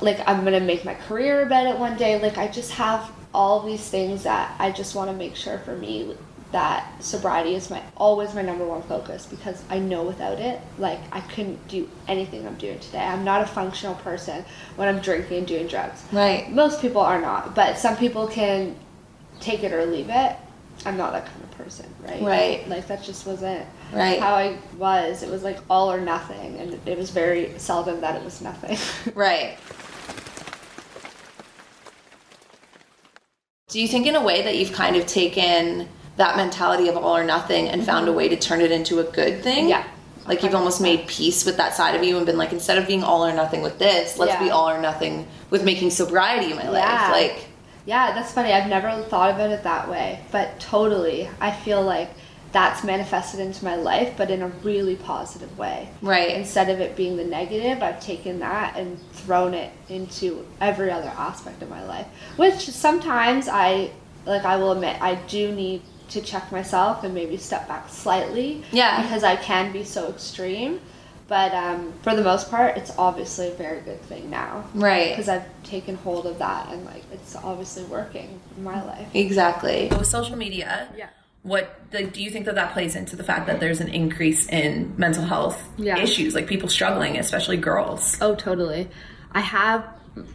like 0.01 0.19
I'm 0.27 0.43
gonna 0.43 0.59
make 0.59 0.85
my 0.85 0.95
career 0.95 1.43
about 1.43 1.67
it 1.67 1.77
one 1.77 1.97
day. 1.97 2.19
Like 2.21 2.37
I 2.37 2.47
just 2.47 2.71
have 2.71 3.11
all 3.33 3.61
these 3.61 3.87
things 3.89 4.23
that 4.23 4.55
I 4.59 4.71
just 4.71 4.95
want 4.95 5.09
to 5.09 5.15
make 5.15 5.35
sure 5.35 5.59
for 5.59 5.75
me 5.75 6.15
that 6.51 7.01
sobriety 7.03 7.55
is 7.55 7.71
my 7.71 7.81
always 7.97 8.33
my 8.35 8.43
number 8.43 8.63
one 8.63 8.83
focus 8.83 9.25
because 9.25 9.63
I 9.71 9.79
know 9.79 10.03
without 10.03 10.39
it, 10.39 10.61
like 10.77 10.99
I 11.11 11.19
couldn't 11.21 11.67
do 11.67 11.89
anything 12.07 12.45
I'm 12.45 12.55
doing 12.55 12.79
today. 12.79 12.99
I'm 12.99 13.23
not 13.23 13.41
a 13.41 13.47
functional 13.47 13.95
person 13.95 14.45
when 14.75 14.87
I'm 14.87 14.99
drinking 15.01 15.39
and 15.39 15.47
doing 15.47 15.67
drugs. 15.67 16.03
Right. 16.11 16.51
Most 16.51 16.79
people 16.79 17.01
are 17.01 17.19
not, 17.19 17.55
but 17.55 17.77
some 17.79 17.97
people 17.97 18.27
can 18.27 18.75
take 19.39 19.63
it 19.63 19.73
or 19.73 19.85
leave 19.85 20.09
it. 20.09 20.35
I'm 20.85 20.95
not 20.97 21.13
that 21.13 21.25
kind 21.25 21.43
of 21.43 21.51
person, 21.51 21.85
right? 22.01 22.21
Right. 22.21 22.69
Like 22.69 22.87
that 22.87 23.03
just 23.03 23.25
wasn't 23.25 23.65
Right. 23.91 24.19
how 24.19 24.33
I 24.35 24.57
was. 24.77 25.23
It 25.23 25.29
was 25.29 25.43
like 25.43 25.57
all 25.69 25.91
or 25.91 26.01
nothing, 26.01 26.57
and 26.59 26.79
it 26.87 26.97
was 26.97 27.09
very 27.11 27.57
seldom 27.57 28.01
that 28.01 28.15
it 28.15 28.23
was 28.23 28.41
nothing. 28.41 28.77
Right. 29.15 29.57
Do 33.69 33.79
you 33.79 33.87
think, 33.87 34.05
in 34.07 34.15
a 34.15 34.21
way, 34.21 34.41
that 34.43 34.57
you've 34.57 34.73
kind 34.73 34.95
of 34.95 35.07
taken 35.07 35.87
that 36.17 36.35
mentality 36.35 36.89
of 36.89 36.97
all 36.97 37.15
or 37.15 37.23
nothing 37.23 37.69
and 37.69 37.83
found 37.83 38.07
a 38.07 38.13
way 38.13 38.27
to 38.27 38.35
turn 38.35 38.61
it 38.61 38.71
into 38.71 38.99
a 38.99 39.03
good 39.03 39.41
thing? 39.41 39.69
Yeah. 39.69 39.83
Like 40.27 40.43
you've 40.43 40.53
almost 40.55 40.81
made 40.81 41.07
peace 41.07 41.45
with 41.45 41.57
that 41.57 41.73
side 41.73 41.95
of 41.95 42.03
you 42.03 42.17
and 42.17 42.25
been 42.25 42.37
like, 42.37 42.51
instead 42.51 42.77
of 42.77 42.87
being 42.87 43.03
all 43.03 43.25
or 43.25 43.33
nothing 43.33 43.61
with 43.61 43.79
this, 43.79 44.17
let's 44.19 44.33
Yeah. 44.33 44.43
be 44.43 44.49
all 44.51 44.69
or 44.69 44.79
nothing 44.79 45.27
with 45.49 45.63
making 45.63 45.91
sobriety 45.91 46.51
in 46.51 46.57
my 46.57 46.63
Yeah. 46.63 46.69
life. 46.71 47.11
Like, 47.11 47.45
yeah, 47.85 48.13
that's 48.13 48.31
funny. 48.31 48.51
I've 48.53 48.67
never 48.69 48.91
thought 49.09 49.31
about 49.31 49.49
it 49.51 49.63
that 49.63 49.89
way, 49.89 50.19
but 50.31 50.59
totally, 50.59 51.29
I 51.41 51.51
feel 51.51 51.81
like 51.81 52.09
that's 52.53 52.83
manifested 52.83 53.39
into 53.39 53.65
my 53.65 53.75
life, 53.75 54.13
but 54.15 54.29
in 54.29 54.41
a 54.43 54.47
really 54.47 54.95
positive 54.95 55.57
way. 55.57 55.89
Right. 56.01 56.29
Instead 56.29 56.69
of 56.69 56.79
it 56.79 56.95
being 56.95 57.17
the 57.17 57.23
negative, 57.25 57.81
I've 57.81 57.99
taken 57.99 58.39
that 58.39 58.77
and 58.77 58.99
thrown 59.11 59.53
it 59.55 59.71
into 59.89 60.45
every 60.61 60.91
other 60.91 61.09
aspect 61.17 61.61
of 61.63 61.69
my 61.69 61.83
life. 61.83 62.05
Which 62.37 62.69
sometimes 62.69 63.47
I, 63.49 63.91
like, 64.25 64.45
I 64.45 64.57
will 64.57 64.71
admit, 64.71 65.01
I 65.01 65.15
do 65.15 65.51
need 65.51 65.81
to 66.09 66.21
check 66.21 66.51
myself 66.51 67.03
and 67.03 67.13
maybe 67.15 67.37
step 67.37 67.67
back 67.67 67.89
slightly. 67.89 68.63
Yeah. 68.71 69.01
Because 69.01 69.23
I 69.23 69.35
can 69.35 69.71
be 69.71 69.83
so 69.83 70.09
extreme. 70.09 70.79
But 71.27 71.53
um, 71.55 71.93
for 72.03 72.15
the 72.15 72.21
most 72.21 72.51
part, 72.51 72.77
it's 72.77 72.91
obviously 72.99 73.47
a 73.47 73.53
very 73.55 73.81
good 73.81 74.01
thing 74.03 74.29
now. 74.29 74.65
Right. 74.75 75.09
Because 75.09 75.27
I've 75.27 75.45
taken 75.63 75.95
hold 75.95 76.27
of 76.27 76.37
that 76.37 76.71
and, 76.71 76.85
like, 76.85 77.03
it's 77.11 77.35
obviously 77.35 77.85
working 77.85 78.39
in 78.55 78.63
my 78.63 78.83
life. 78.85 79.07
exactly. 79.15 79.87
with 79.87 80.05
social 80.05 80.35
media 80.35 80.87
Yeah. 80.95 81.07
What 81.43 81.79
like, 81.93 82.13
do 82.13 82.23
you 82.23 82.29
think 82.31 82.45
that 82.45 82.55
that 82.55 82.73
plays 82.73 82.95
into 82.95 83.15
the 83.15 83.23
fact 83.23 83.47
that 83.47 83.59
there's 83.59 83.81
an 83.81 83.89
increase 83.89 84.47
in 84.47 84.93
mental 84.97 85.23
health 85.23 85.61
Yeah. 85.77 85.97
issues 85.99 86.33
like 86.33 86.47
people 86.47 86.69
struggling 86.69 87.17
especially 87.17 87.57
girls 87.57 88.17
Oh, 88.21 88.33
totally. 88.35 88.89
I 89.31 89.41
have 89.41 89.85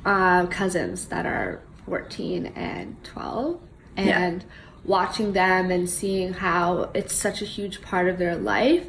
uh, 0.04 0.46
cousins 0.46 1.06
that 1.06 1.24
are 1.26 1.60
14 1.86 2.46
and 2.56 2.96
12, 3.04 3.60
and 3.96 4.44
watching 4.84 5.32
them 5.32 5.70
and 5.70 5.88
seeing 5.88 6.32
how 6.32 6.90
it's 6.94 7.14
such 7.14 7.40
a 7.42 7.44
huge 7.44 7.80
part 7.80 8.08
of 8.08 8.18
their 8.18 8.36
life, 8.36 8.86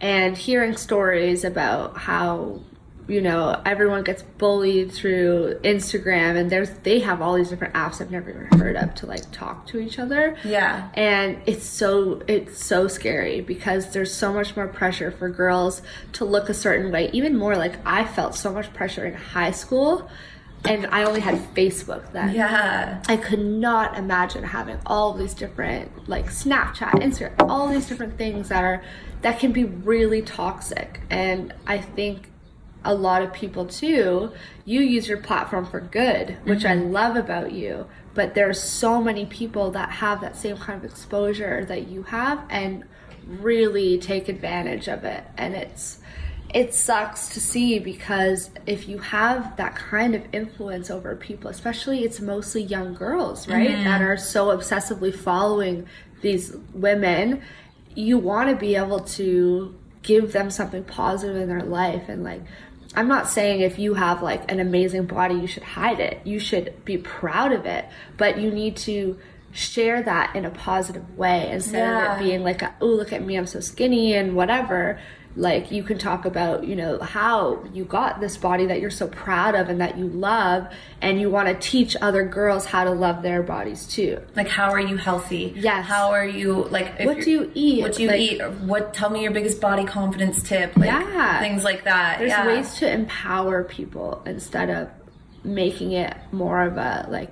and 0.00 0.36
hearing 0.36 0.76
stories 0.76 1.44
about 1.44 1.96
how 1.96 2.60
you 3.08 3.20
know 3.20 3.60
everyone 3.66 4.04
gets 4.04 4.22
bullied 4.22 4.92
through 4.92 5.58
Instagram, 5.64 6.36
and 6.36 6.50
there's 6.50 6.70
they 6.84 7.00
have 7.00 7.20
all 7.20 7.34
these 7.34 7.48
different 7.50 7.74
apps 7.74 8.00
I've 8.00 8.10
never 8.10 8.30
even 8.30 8.58
heard 8.58 8.76
of 8.76 8.94
to 8.96 9.06
like 9.06 9.30
talk 9.32 9.66
to 9.68 9.78
each 9.78 9.98
other. 9.98 10.36
Yeah. 10.44 10.88
and 10.94 11.38
it's 11.46 11.64
so 11.64 12.22
it's 12.28 12.64
so 12.64 12.88
scary 12.88 13.40
because 13.40 13.92
there's 13.92 14.14
so 14.14 14.32
much 14.32 14.56
more 14.56 14.68
pressure 14.68 15.10
for 15.10 15.28
girls 15.28 15.82
to 16.12 16.24
look 16.24 16.48
a 16.48 16.54
certain 16.54 16.92
way 16.92 17.10
even 17.12 17.36
more 17.36 17.56
like 17.56 17.74
i 17.86 18.04
felt 18.04 18.34
so 18.34 18.52
much 18.52 18.72
pressure 18.74 19.06
in 19.06 19.14
high 19.14 19.50
school 19.50 20.08
and 20.64 20.86
i 20.86 21.04
only 21.04 21.20
had 21.20 21.34
facebook 21.54 22.10
then 22.12 22.34
yeah 22.34 23.02
i 23.08 23.16
could 23.16 23.40
not 23.44 23.96
imagine 23.96 24.44
having 24.44 24.78
all 24.86 25.12
these 25.14 25.34
different 25.34 26.08
like 26.08 26.26
snapchat 26.26 26.92
instagram 26.92 27.34
all 27.48 27.68
these 27.68 27.86
different 27.88 28.16
things 28.18 28.48
that 28.48 28.62
are 28.62 28.82
that 29.22 29.38
can 29.38 29.52
be 29.52 29.64
really 29.64 30.22
toxic 30.22 31.00
and 31.10 31.52
i 31.66 31.78
think 31.78 32.31
a 32.84 32.94
lot 32.94 33.22
of 33.22 33.32
people 33.32 33.64
too 33.66 34.30
you 34.64 34.80
use 34.80 35.08
your 35.08 35.18
platform 35.18 35.64
for 35.64 35.80
good 35.80 36.36
which 36.44 36.64
i 36.64 36.74
mm-hmm. 36.74 36.92
love 36.92 37.16
about 37.16 37.52
you. 37.52 37.86
But 38.14 38.34
there's 38.34 38.62
so 38.62 39.02
many 39.02 39.26
people 39.26 39.70
that 39.72 39.90
have 39.90 40.20
that 40.20 40.36
same 40.36 40.56
kind 40.56 40.78
of 40.78 40.90
exposure 40.90 41.64
that 41.64 41.88
you 41.88 42.02
have 42.04 42.42
and 42.50 42.84
really 43.26 43.98
take 43.98 44.28
advantage 44.28 44.88
of 44.88 45.04
it. 45.04 45.24
And 45.38 45.54
it's 45.54 45.98
it 46.52 46.74
sucks 46.74 47.30
to 47.30 47.40
see 47.40 47.78
because 47.78 48.50
if 48.66 48.86
you 48.86 48.98
have 48.98 49.56
that 49.56 49.74
kind 49.74 50.14
of 50.14 50.22
influence 50.34 50.90
over 50.90 51.16
people, 51.16 51.48
especially 51.50 52.04
it's 52.04 52.20
mostly 52.20 52.62
young 52.62 52.92
girls, 52.92 53.48
right, 53.48 53.68
that 53.70 54.00
mm-hmm. 54.00 54.04
are 54.04 54.18
so 54.18 54.48
obsessively 54.48 55.14
following 55.14 55.86
these 56.20 56.54
women, 56.74 57.40
you 57.94 58.18
want 58.18 58.50
to 58.50 58.56
be 58.56 58.76
able 58.76 59.00
to 59.00 59.74
give 60.02 60.32
them 60.32 60.50
something 60.50 60.84
positive 60.84 61.36
in 61.36 61.48
their 61.48 61.62
life. 61.62 62.10
And 62.10 62.22
like, 62.22 62.42
I'm 62.94 63.08
not 63.08 63.28
saying 63.28 63.60
if 63.60 63.78
you 63.78 63.94
have 63.94 64.22
like 64.22 64.50
an 64.50 64.60
amazing 64.60 65.06
body, 65.06 65.34
you 65.34 65.46
should 65.46 65.62
hide 65.62 65.98
it. 66.00 66.20
You 66.24 66.38
should 66.38 66.84
be 66.84 66.98
proud 66.98 67.52
of 67.52 67.64
it, 67.66 67.86
but 68.18 68.38
you 68.38 68.50
need 68.50 68.76
to 68.78 69.18
share 69.52 70.02
that 70.02 70.34
in 70.34 70.44
a 70.44 70.50
positive 70.50 71.16
way 71.16 71.50
instead 71.50 71.78
Yeah. 71.78 72.14
of 72.14 72.20
it 72.20 72.24
being 72.24 72.42
like, 72.42 72.62
oh, 72.80 72.86
look 72.86 73.12
at 73.12 73.22
me, 73.24 73.36
I'm 73.36 73.46
so 73.46 73.60
skinny 73.60 74.14
and 74.14 74.34
whatever 74.34 74.98
like 75.34 75.70
you 75.70 75.82
can 75.82 75.96
talk 75.96 76.26
about 76.26 76.64
you 76.66 76.76
know 76.76 76.98
how 77.00 77.64
you 77.72 77.84
got 77.84 78.20
this 78.20 78.36
body 78.36 78.66
that 78.66 78.80
you're 78.82 78.90
so 78.90 79.08
proud 79.08 79.54
of 79.54 79.68
and 79.70 79.80
that 79.80 79.96
you 79.96 80.06
love 80.08 80.66
and 81.00 81.18
you 81.20 81.30
want 81.30 81.48
to 81.48 81.54
teach 81.54 81.96
other 82.02 82.22
girls 82.22 82.66
how 82.66 82.84
to 82.84 82.90
love 82.90 83.22
their 83.22 83.42
bodies 83.42 83.86
too 83.86 84.20
like 84.36 84.46
how 84.48 84.70
are 84.70 84.80
you 84.80 84.96
healthy 84.96 85.52
Yes. 85.56 85.86
how 85.86 86.10
are 86.10 86.26
you 86.26 86.64
like 86.64 86.92
if 86.98 87.06
What 87.06 87.20
do 87.22 87.30
you 87.30 87.50
eat? 87.54 87.80
what 87.82 87.94
do 87.94 88.02
you 88.02 88.08
Like- 88.08 88.20
eat 88.20 88.42
what 88.60 88.92
tell 88.92 89.08
me 89.08 89.22
your 89.22 89.32
biggest 89.32 89.58
body 89.60 89.84
confidence 89.84 90.42
tip 90.42 90.76
like 90.76 90.86
Yeah. 90.90 91.40
things 91.40 91.64
like 91.64 91.84
that 91.84 92.18
there's 92.18 92.28
yeah 92.30 92.46
ways 92.46 92.74
to 92.74 92.90
empower 92.92 93.64
people 93.64 94.22
instead 94.26 94.68
of 94.68 94.88
making 95.44 95.92
it 95.92 96.14
more 96.30 96.62
of 96.62 96.76
a 96.76 97.06
like 97.08 97.30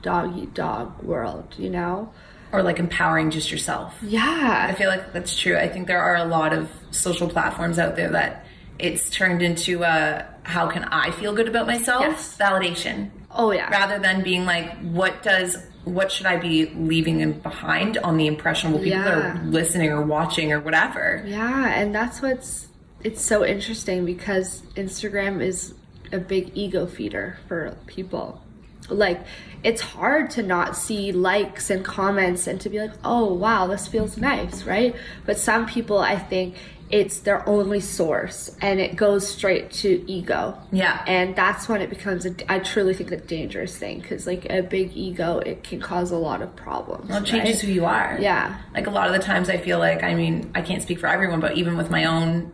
dog 0.00 0.36
eat 0.38 0.54
dog 0.54 1.02
world 1.02 1.54
you 1.58 1.68
know 1.70 2.10
or 2.52 2.62
like 2.62 2.78
empowering 2.78 3.30
just 3.30 3.50
yourself 3.50 3.98
yeah 4.02 4.66
I 4.68 4.74
feel 4.74 4.88
like 4.88 5.12
that's 5.12 5.38
true. 5.38 5.56
I 5.56 5.68
think 5.68 5.86
there 5.86 6.00
are 6.02 6.16
a 6.16 6.24
lot 6.24 6.52
of 6.52 6.68
social 6.90 7.28
platforms 7.28 7.78
out 7.78 7.96
there 7.96 8.10
that 8.10 8.44
it's 8.78 9.10
turned 9.10 9.42
into 9.42 9.82
a 9.84 10.26
how 10.44 10.68
can 10.68 10.84
I 10.84 11.10
feel 11.12 11.32
good 11.34 11.48
about 11.48 11.66
myself 11.66 12.02
Yes. 12.02 12.36
validation 12.38 13.10
oh 13.30 13.50
yeah 13.52 13.70
rather 13.70 13.98
than 13.98 14.22
being 14.22 14.44
like 14.44 14.76
what 14.80 15.22
does 15.22 15.56
what 15.84 16.12
should 16.12 16.26
I 16.26 16.36
be 16.36 16.66
leaving 16.76 17.32
behind 17.40 17.98
on 17.98 18.16
the 18.16 18.26
impressionable 18.28 18.78
people 18.80 19.00
that 19.02 19.14
are 19.18 19.42
listening 19.46 19.90
or 19.90 20.00
watching 20.02 20.52
or 20.52 20.60
whatever. 20.60 21.24
Yeah, 21.26 21.66
and 21.74 21.92
that's 21.92 22.22
what's 22.22 22.68
it's 23.02 23.20
so 23.20 23.44
interesting 23.44 24.04
because 24.04 24.62
Instagram 24.76 25.42
is 25.42 25.74
a 26.12 26.18
big 26.18 26.52
ego 26.54 26.86
feeder 26.86 27.36
for 27.48 27.76
people. 27.86 28.40
Like 28.88 29.20
it's 29.62 29.80
hard 29.80 30.30
to 30.30 30.42
not 30.42 30.76
see 30.76 31.12
likes 31.12 31.70
and 31.70 31.84
comments 31.84 32.46
and 32.46 32.60
to 32.62 32.68
be 32.68 32.80
like, 32.80 32.92
"Oh, 33.04 33.32
wow, 33.32 33.66
this 33.68 33.86
feels 33.86 34.16
nice," 34.16 34.64
right? 34.64 34.94
But 35.24 35.38
some 35.38 35.66
people 35.66 35.98
I 35.98 36.16
think 36.18 36.56
it's 36.90 37.20
their 37.20 37.48
only 37.48 37.80
source 37.80 38.54
and 38.60 38.78
it 38.78 38.96
goes 38.96 39.26
straight 39.26 39.70
to 39.70 40.04
ego. 40.10 40.58
Yeah. 40.72 41.02
And 41.06 41.34
that's 41.34 41.66
when 41.66 41.80
it 41.80 41.88
becomes 41.88 42.26
a 42.26 42.34
I 42.52 42.58
truly 42.58 42.92
think 42.92 43.10
a 43.12 43.16
dangerous 43.16 43.74
thing 43.78 44.02
cuz 44.02 44.26
like 44.26 44.46
a 44.50 44.60
big 44.62 44.94
ego 44.94 45.38
it 45.38 45.64
can 45.64 45.80
cause 45.80 46.10
a 46.10 46.18
lot 46.18 46.42
of 46.42 46.54
problems. 46.54 47.08
Well, 47.08 47.22
it 47.22 47.26
changes 47.26 47.56
right? 47.56 47.62
who 47.68 47.72
you 47.72 47.84
are. 47.86 48.18
Yeah. 48.20 48.56
Like 48.74 48.86
a 48.88 48.90
lot 48.90 49.06
of 49.06 49.14
the 49.14 49.20
times 49.20 49.48
I 49.48 49.56
feel 49.56 49.78
like, 49.78 50.02
I 50.02 50.14
mean, 50.14 50.50
I 50.54 50.60
can't 50.60 50.82
speak 50.82 50.98
for 51.00 51.06
everyone, 51.06 51.40
but 51.40 51.56
even 51.56 51.78
with 51.78 51.90
my 51.90 52.04
own 52.04 52.52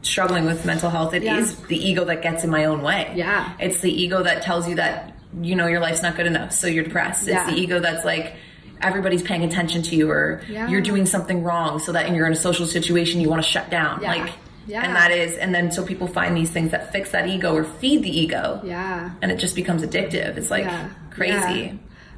struggling 0.00 0.44
with 0.46 0.64
mental 0.64 0.88
health, 0.88 1.12
it 1.12 1.22
is 1.22 1.50
Yeah. 1.52 1.66
the 1.68 1.88
ego 1.88 2.04
that 2.04 2.22
gets 2.22 2.42
in 2.44 2.48
my 2.50 2.64
own 2.64 2.80
way. 2.80 3.12
Yeah. 3.16 3.50
It's 3.58 3.80
the 3.80 3.92
ego 3.92 4.22
that 4.22 4.42
tells 4.42 4.66
you 4.68 4.76
that 4.76 5.13
you 5.42 5.54
know 5.56 5.66
your 5.66 5.80
life's 5.80 6.02
not 6.02 6.16
good 6.16 6.26
enough, 6.26 6.52
so 6.52 6.66
you're 6.66 6.84
depressed. 6.84 7.26
Yeah. 7.26 7.44
It's 7.46 7.54
the 7.54 7.60
ego 7.60 7.80
that's 7.80 8.04
like 8.04 8.34
everybody's 8.80 9.22
paying 9.22 9.44
attention 9.44 9.82
to 9.82 9.96
you 9.96 10.10
or 10.10 10.42
Yeah. 10.48 10.68
you're 10.68 10.80
doing 10.82 11.06
something 11.06 11.42
wrong 11.42 11.78
so 11.78 11.92
that 11.92 12.10
you're 12.14 12.26
in 12.26 12.32
a 12.32 12.36
social 12.36 12.66
situation 12.66 13.20
you 13.20 13.28
want 13.30 13.42
to 13.42 13.48
shut 13.48 13.70
down. 13.70 14.00
Yeah. 14.02 14.08
Like 14.14 14.32
Yeah. 14.66 14.82
and 14.84 14.94
that 14.96 15.10
is 15.10 15.36
and 15.38 15.54
then 15.54 15.70
so 15.72 15.84
people 15.84 16.06
find 16.06 16.36
these 16.36 16.50
things 16.50 16.70
that 16.72 16.92
fix 16.92 17.10
that 17.12 17.28
ego 17.28 17.54
or 17.54 17.64
feed 17.64 18.02
the 18.02 18.10
ego. 18.20 18.60
Yeah. 18.64 19.10
And 19.22 19.30
it 19.32 19.36
just 19.38 19.54
becomes 19.54 19.82
addictive. 19.82 20.36
It's 20.36 20.50
like 20.50 20.64
Yeah. 20.64 20.88
crazy. 21.10 21.32
Yeah. 21.60 21.72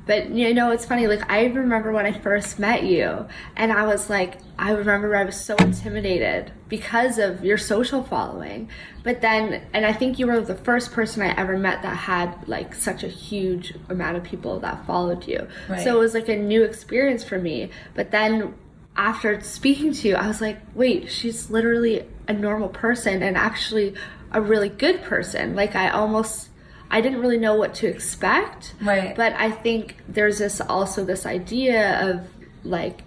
But 0.06 0.30
you 0.30 0.54
know, 0.54 0.70
it's 0.70 0.86
funny. 0.86 1.06
Like 1.08 1.30
I 1.30 1.46
remember 1.46 1.92
when 1.92 2.06
I 2.06 2.12
first 2.12 2.58
met 2.58 2.84
you, 2.84 3.26
and 3.56 3.72
I 3.72 3.86
was 3.86 4.08
like, 4.08 4.38
I 4.58 4.70
remember 4.70 5.14
I 5.16 5.24
was 5.24 5.38
so 5.38 5.56
intimidated 5.56 6.52
because 6.68 7.18
of 7.18 7.44
your 7.44 7.58
social 7.58 8.02
following. 8.04 8.70
But 9.02 9.20
then, 9.20 9.66
and 9.72 9.84
I 9.84 9.92
think 9.92 10.18
you 10.18 10.26
were 10.28 10.40
the 10.40 10.54
first 10.54 10.92
person 10.92 11.22
I 11.22 11.36
ever 11.36 11.58
met 11.58 11.82
that 11.82 11.96
had 11.96 12.48
like 12.48 12.74
such 12.74 13.02
a 13.02 13.08
huge 13.08 13.74
amount 13.88 14.16
of 14.16 14.22
people 14.22 14.60
that 14.60 14.86
followed 14.86 15.26
you. 15.26 15.48
Right. 15.68 15.82
So 15.82 15.96
it 15.96 15.98
was 15.98 16.14
like 16.14 16.28
a 16.28 16.36
new 16.36 16.62
experience 16.62 17.24
for 17.24 17.38
me. 17.38 17.70
But 17.94 18.12
then 18.12 18.54
after 18.96 19.40
speaking 19.40 19.92
to 19.92 20.08
you, 20.08 20.14
I 20.14 20.26
was 20.26 20.40
like, 20.40 20.58
wait, 20.74 21.10
she's 21.10 21.50
literally 21.50 22.06
a 22.28 22.32
normal 22.32 22.68
person 22.68 23.22
and 23.22 23.36
actually 23.36 23.94
a 24.32 24.40
really 24.40 24.68
good 24.68 25.02
person. 25.02 25.54
Like 25.54 25.76
I 25.76 25.90
almost 25.90 26.48
I 26.90 27.00
didn't 27.00 27.20
really 27.20 27.38
know 27.38 27.54
what 27.54 27.74
to 27.76 27.86
expect. 27.86 28.74
Right. 28.80 29.14
But 29.14 29.32
I 29.34 29.50
think 29.50 29.96
there's 30.08 30.38
this 30.38 30.60
also 30.60 31.04
this 31.04 31.26
idea 31.26 32.10
of 32.10 32.28
like 32.64 33.02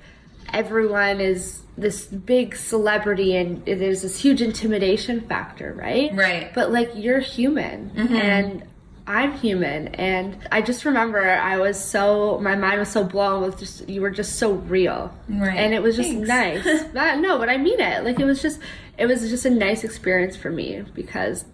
everyone 0.54 1.22
is 1.22 1.62
this 1.78 2.06
big 2.06 2.56
celebrity 2.56 3.36
and 3.36 3.66
there's 3.66 4.02
this 4.02 4.20
huge 4.20 4.42
intimidation 4.42 5.22
factor, 5.22 5.74
right? 5.74 6.14
Right. 6.14 6.54
But 6.54 6.72
like 6.72 6.92
you're 6.96 7.20
human 7.20 7.92
mm-hmm. 7.92 8.16
and 8.16 8.64
I'm 9.08 9.34
human 9.34 9.88
and 9.96 10.38
I 10.52 10.62
just 10.62 10.86
remember 10.86 11.28
I 11.28 11.58
was 11.58 11.84
so 11.84 12.40
my 12.42 12.56
mind 12.56 12.80
was 12.80 12.90
so 12.90 13.04
blown 13.04 13.42
with 13.42 13.58
just 13.58 13.88
you 13.88 14.02
were 14.02 14.12
just 14.12 14.38
so 14.38 14.54
real. 14.54 15.14
Right. 15.30 15.58
And 15.58 15.74
it 15.74 15.82
was 15.82 15.96
just 15.96 16.10
Thanks. 16.10 16.28
nice. 16.28 16.84
That- 16.94 17.20
no, 17.20 17.38
but 17.38 17.50
I 17.50 17.58
mean 17.58 17.80
it. 17.80 18.04
Like 18.04 18.20
it 18.20 18.26
was 18.26 18.42
just 18.42 18.60
it 18.98 19.06
was 19.06 19.28
just 19.30 19.46
a 19.46 19.50
nice 19.50 19.84
experience 19.84 20.36
for 20.36 20.52
me 20.52 20.84
because 20.94 21.46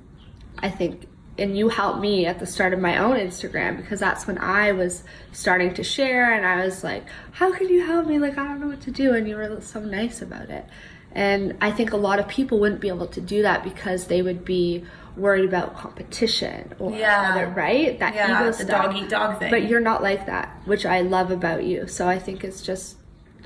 I 0.59 0.69
think 0.69 1.07
and 1.37 1.57
you 1.57 1.69
helped 1.69 1.99
me 1.99 2.25
at 2.25 2.39
the 2.39 2.45
start 2.45 2.73
of 2.73 2.79
my 2.79 2.97
own 2.97 3.17
Instagram 3.17 3.77
because 3.77 3.99
that's 3.99 4.25
when 4.27 4.37
I 4.37 4.71
was 4.71 5.03
starting 5.31 5.73
to 5.73 5.83
share 5.83 6.33
and 6.33 6.45
I 6.45 6.63
was 6.63 6.83
like, 6.83 7.03
How 7.33 7.51
can 7.53 7.67
you 7.69 7.85
help 7.85 8.07
me? 8.07 8.19
Like 8.19 8.37
I 8.37 8.43
don't 8.47 8.61
know 8.61 8.67
what 8.67 8.81
to 8.81 8.91
do 8.91 9.13
and 9.13 9.27
you 9.27 9.35
were 9.35 9.59
so 9.61 9.79
nice 9.81 10.21
about 10.21 10.49
it. 10.49 10.65
And 11.11 11.55
I 11.61 11.71
think 11.71 11.93
a 11.93 11.97
lot 11.97 12.19
of 12.19 12.27
people 12.27 12.59
wouldn't 12.59 12.81
be 12.81 12.89
able 12.89 13.07
to 13.07 13.21
do 13.21 13.41
that 13.43 13.63
because 13.63 14.07
they 14.07 14.21
would 14.21 14.43
be 14.43 14.83
worried 15.15 15.45
about 15.45 15.75
competition 15.77 16.73
or 16.77 16.91
Yeah. 16.91 17.31
other 17.31 17.47
right? 17.47 17.97
That 17.99 18.15
Yeah, 18.15 18.41
ego 18.41 18.45
the 18.47 18.53
stuff. 18.53 18.85
dog 18.85 18.95
eat 18.97 19.09
dog 19.09 19.39
thing. 19.39 19.49
But 19.49 19.69
you're 19.69 19.79
not 19.79 20.03
like 20.03 20.25
that, 20.25 20.49
which 20.65 20.85
I 20.85 21.01
love 21.01 21.31
about 21.31 21.63
you. 21.63 21.87
So 21.87 22.07
I 22.07 22.19
think 22.19 22.43
it's 22.43 22.61
just 22.61 22.97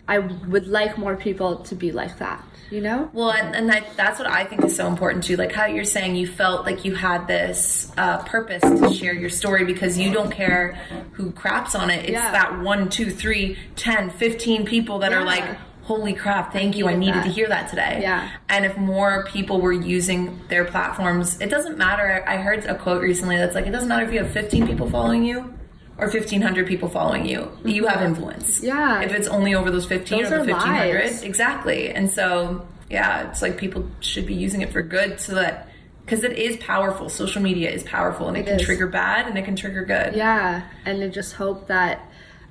I 0.10 0.18
would 0.20 0.68
like 0.68 0.98
more 0.98 1.16
people 1.16 1.58
to 1.70 1.76
be 1.76 1.92
like 1.92 2.18
that, 2.18 2.44
you 2.72 2.82
know? 2.82 3.10
Well, 3.14 3.32
and, 3.32 3.56
and 3.56 3.70
that, 3.70 3.86
that's 3.96 4.18
what 4.20 4.28
I 4.28 4.44
think 4.44 4.64
is 4.66 4.76
so 4.76 4.88
important 4.88 5.24
too. 5.24 5.38
Like 5.38 5.52
how 5.52 5.66
you're 5.68 5.84
saying 5.86 6.16
you 6.16 6.26
felt 6.28 6.66
like 6.66 6.84
you 6.84 6.96
had 6.96 7.28
this 7.28 7.92
uh, 7.96 8.18
purpose 8.24 8.62
to 8.64 8.92
share 8.94 9.14
your 9.14 9.30
story 9.30 9.66
because 9.66 9.98
you 10.00 10.12
don't 10.12 10.32
care 10.32 10.74
who 11.14 11.32
craps 11.32 11.76
on 11.76 11.90
it. 11.92 12.00
It's 12.06 12.12
Yeah. 12.12 12.32
that 12.32 12.60
one, 12.62 12.90
two, 12.90 13.12
three, 13.12 13.58
ten, 13.76 14.10
fifteen 14.10 14.66
people 14.66 15.00
that 15.00 15.14
are 15.14 15.24
like, 15.24 15.46
holy 15.84 16.14
crap, 16.14 16.54
thank 16.54 16.76
you. 16.76 16.88
I 16.88 16.96
needed 16.96 17.16
needed 17.16 17.24
to 17.26 17.30
hear 17.32 17.48
that 17.50 17.70
today. 17.70 18.00
Yeah. 18.02 18.30
And 18.48 18.66
if 18.66 18.78
more 18.78 19.26
people 19.26 19.62
were 19.62 19.74
using 19.74 20.40
their 20.48 20.66
platforms, 20.66 21.40
it 21.42 21.50
doesn't 21.50 21.78
matter. 21.78 22.24
I 22.28 22.38
heard 22.38 22.66
a 22.66 22.76
quote 22.76 23.02
recently 23.02 23.38
that's 23.38 23.54
like, 23.56 23.68
it 23.68 23.72
doesn't 23.72 23.90
matter 23.90 24.06
if 24.06 24.12
you 24.14 24.20
have 24.24 24.32
15 24.32 24.66
people 24.68 24.90
following 24.90 25.24
you. 25.24 25.54
Or 26.00 26.08
1,500 26.10 26.66
people 26.68 26.88
following 26.90 27.26
you. 27.26 27.52
You 27.66 27.86
have 27.88 28.02
influence. 28.02 28.64
Yeah. 28.64 29.02
If 29.02 29.14
it's 29.14 29.28
only 29.28 29.54
over 29.54 29.70
those 29.70 29.86
15 29.86 30.24
Those 30.24 30.32
or 30.32 30.46
the 30.46 30.52
1,500, 30.54 31.04
lives. 31.04 31.22
Exactly. 31.24 31.90
And 31.90 32.10
so, 32.10 32.66
yeah, 32.90 33.30
it's 33.30 33.42
like 33.42 33.58
people 33.58 33.86
should 34.00 34.26
be 34.26 34.34
using 34.34 34.62
it 34.62 34.72
for 34.72 34.82
good 34.82 35.20
so 35.20 35.36
that, 35.36 35.68
because 36.06 36.24
it 36.24 36.38
is 36.40 36.58
powerful. 36.58 37.10
Social 37.10 37.42
media 37.42 37.70
is 37.70 37.84
powerful 37.84 38.28
and 38.30 38.38
it, 38.38 38.42
It 38.42 38.46
can 38.48 38.60
is. 38.62 38.66
trigger 38.66 38.88
bad 38.88 39.28
and 39.28 39.38
it 39.38 39.44
can 39.46 39.56
trigger 39.56 39.84
good. 39.84 40.16
Yeah, 40.16 40.64
and 40.86 41.04
I 41.04 41.10
just 41.10 41.34
hope 41.34 41.68
that 41.68 42.00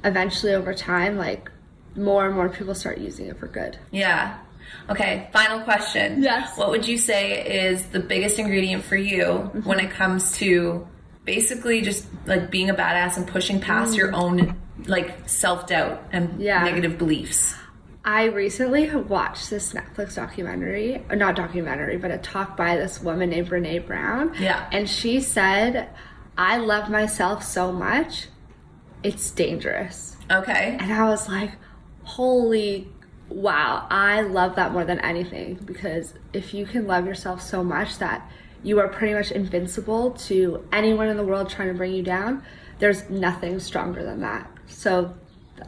eventually 0.04 0.54
over 0.54 0.74
time, 0.74 1.16
like 1.16 1.50
more 1.96 2.26
and 2.26 2.34
more 2.34 2.48
people 2.48 2.74
start 2.74 2.98
using 2.98 3.26
it 3.26 3.38
for 3.38 3.48
good. 3.48 3.78
Yeah. 3.90 4.38
Okay, 4.90 5.28
final 5.32 5.60
question. 5.60 6.22
Yes. 6.22 6.56
What 6.56 6.70
would 6.70 6.86
you 6.86 6.98
say 6.98 7.66
is 7.66 7.86
the 7.86 8.00
biggest 8.00 8.38
ingredient 8.38 8.84
for 8.84 8.96
you 8.96 9.24
Mm-hmm. 9.24 9.60
when 9.68 9.80
it 9.80 9.90
comes 9.90 10.32
to 10.38 10.86
basically 11.28 11.82
just 11.82 12.06
like 12.26 12.50
being 12.50 12.70
a 12.70 12.74
badass 12.74 13.18
and 13.18 13.26
pushing 13.26 13.60
past 13.60 13.94
your 13.94 14.14
own 14.14 14.56
like 14.86 15.28
self 15.28 15.66
doubt 15.66 16.02
and 16.10 16.30
Mm. 16.30 16.40
Yeah. 16.40 16.64
negative 16.64 16.96
beliefs? 16.96 17.54
I 18.02 18.24
recently 18.24 18.88
watched 18.96 19.50
this 19.50 19.74
Netflix 19.74 20.14
documentary, 20.14 21.04
not 21.12 21.36
documentary, 21.36 21.98
but 21.98 22.10
a 22.10 22.16
talk 22.16 22.56
by 22.56 22.76
this 22.76 23.02
woman 23.02 23.28
named 23.28 23.50
Brene 23.50 23.86
Brown. 23.86 24.32
Yeah. 24.38 24.66
And 24.72 24.88
she 24.88 25.20
said, 25.20 25.90
I 26.38 26.56
love 26.56 26.88
myself 26.88 27.42
so 27.42 27.70
much, 27.72 28.28
it's 29.02 29.30
dangerous. 29.30 30.16
Okay. 30.30 30.78
And 30.80 30.90
I 30.90 31.04
was 31.10 31.28
like, 31.28 31.50
holy 32.04 32.88
wow, 33.28 33.86
I 33.90 34.22
love 34.22 34.56
that 34.56 34.72
more 34.72 34.86
than 34.86 34.98
anything 35.00 35.56
because 35.66 36.14
if 36.32 36.54
you 36.54 36.64
can 36.64 36.86
love 36.86 37.04
yourself 37.04 37.42
so 37.42 37.62
much 37.62 37.98
that 37.98 38.26
you 38.62 38.80
are 38.80 38.88
pretty 38.88 39.14
much 39.14 39.30
invincible 39.30 40.12
to 40.12 40.66
anyone 40.72 41.08
in 41.08 41.16
the 41.16 41.24
world 41.24 41.48
trying 41.50 41.68
to 41.68 41.74
bring 41.74 41.92
you 41.92 42.02
down, 42.02 42.42
there's 42.78 43.08
nothing 43.10 43.58
stronger 43.60 44.02
than 44.04 44.20
that. 44.20 44.50
So 44.66 45.14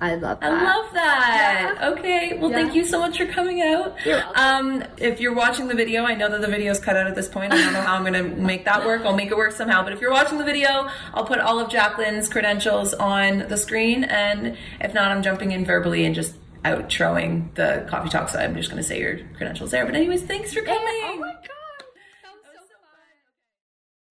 I 0.01 0.15
love 0.15 0.39
that. 0.41 0.53
I 0.53 0.65
love 0.65 0.93
that. 0.95 1.79
Okay. 1.99 2.39
Well, 2.39 2.51
Yeah. 2.51 2.57
thank 2.59 2.75
you 2.77 2.85
so 2.85 3.01
much 3.01 3.19
for 3.19 3.27
coming 3.27 3.61
out. 3.61 3.97
You're. 4.07 4.23
Um, 4.37 4.85
if 4.99 5.21
you're 5.21 5.35
watching 5.35 5.67
the 5.67 5.75
video, 5.75 6.05
I 6.05 6.15
know 6.15 6.29
that 6.29 6.41
the 6.41 6.47
video 6.47 6.71
is 6.71 6.79
cut 6.79 6.97
out 6.97 7.09
at 7.09 7.17
this 7.17 7.29
point. 7.29 7.53
I 7.53 7.57
don't 7.57 7.73
know 7.73 7.81
how 7.81 7.97
I'm 7.97 8.03
going 8.03 8.13
to 8.15 8.23
make 8.41 8.65
that 8.67 8.87
work. 8.87 9.03
I'll 9.05 9.17
make 9.17 9.31
it 9.33 9.37
work 9.37 9.51
somehow. 9.53 9.83
But 9.83 9.93
if 9.93 10.01
you're 10.01 10.13
watching 10.13 10.39
the 10.39 10.45
video, 10.45 10.89
I'll 11.13 11.25
put 11.25 11.41
all 11.41 11.59
of 11.59 11.69
Jaclyn's 11.71 12.29
credentials 12.29 12.95
on 12.95 13.49
the 13.49 13.57
screen. 13.57 14.05
And 14.05 14.57
if 14.81 14.95
not, 14.95 15.11
I'm 15.11 15.23
jumping 15.25 15.51
in 15.51 15.65
verbally 15.65 16.05
and 16.05 16.15
just 16.15 16.37
outroing 16.65 17.53
the 17.57 17.85
coffee 17.91 18.11
talk. 18.11 18.29
So 18.29 18.39
I'm 18.39 18.55
just 18.55 18.71
going 18.71 18.81
to 18.81 18.87
say 18.89 19.01
your 19.01 19.19
credentials 19.37 19.73
there. 19.73 19.85
But 19.87 19.97
anyways, 19.97 20.23
thanks 20.23 20.53
for 20.55 20.61
coming. 20.63 20.79
Oh 20.85 21.17
my 21.19 21.33
god. 21.33 21.43
That 22.23 22.33
was 22.33 22.69
so 22.69 22.77
fun. 22.77 23.09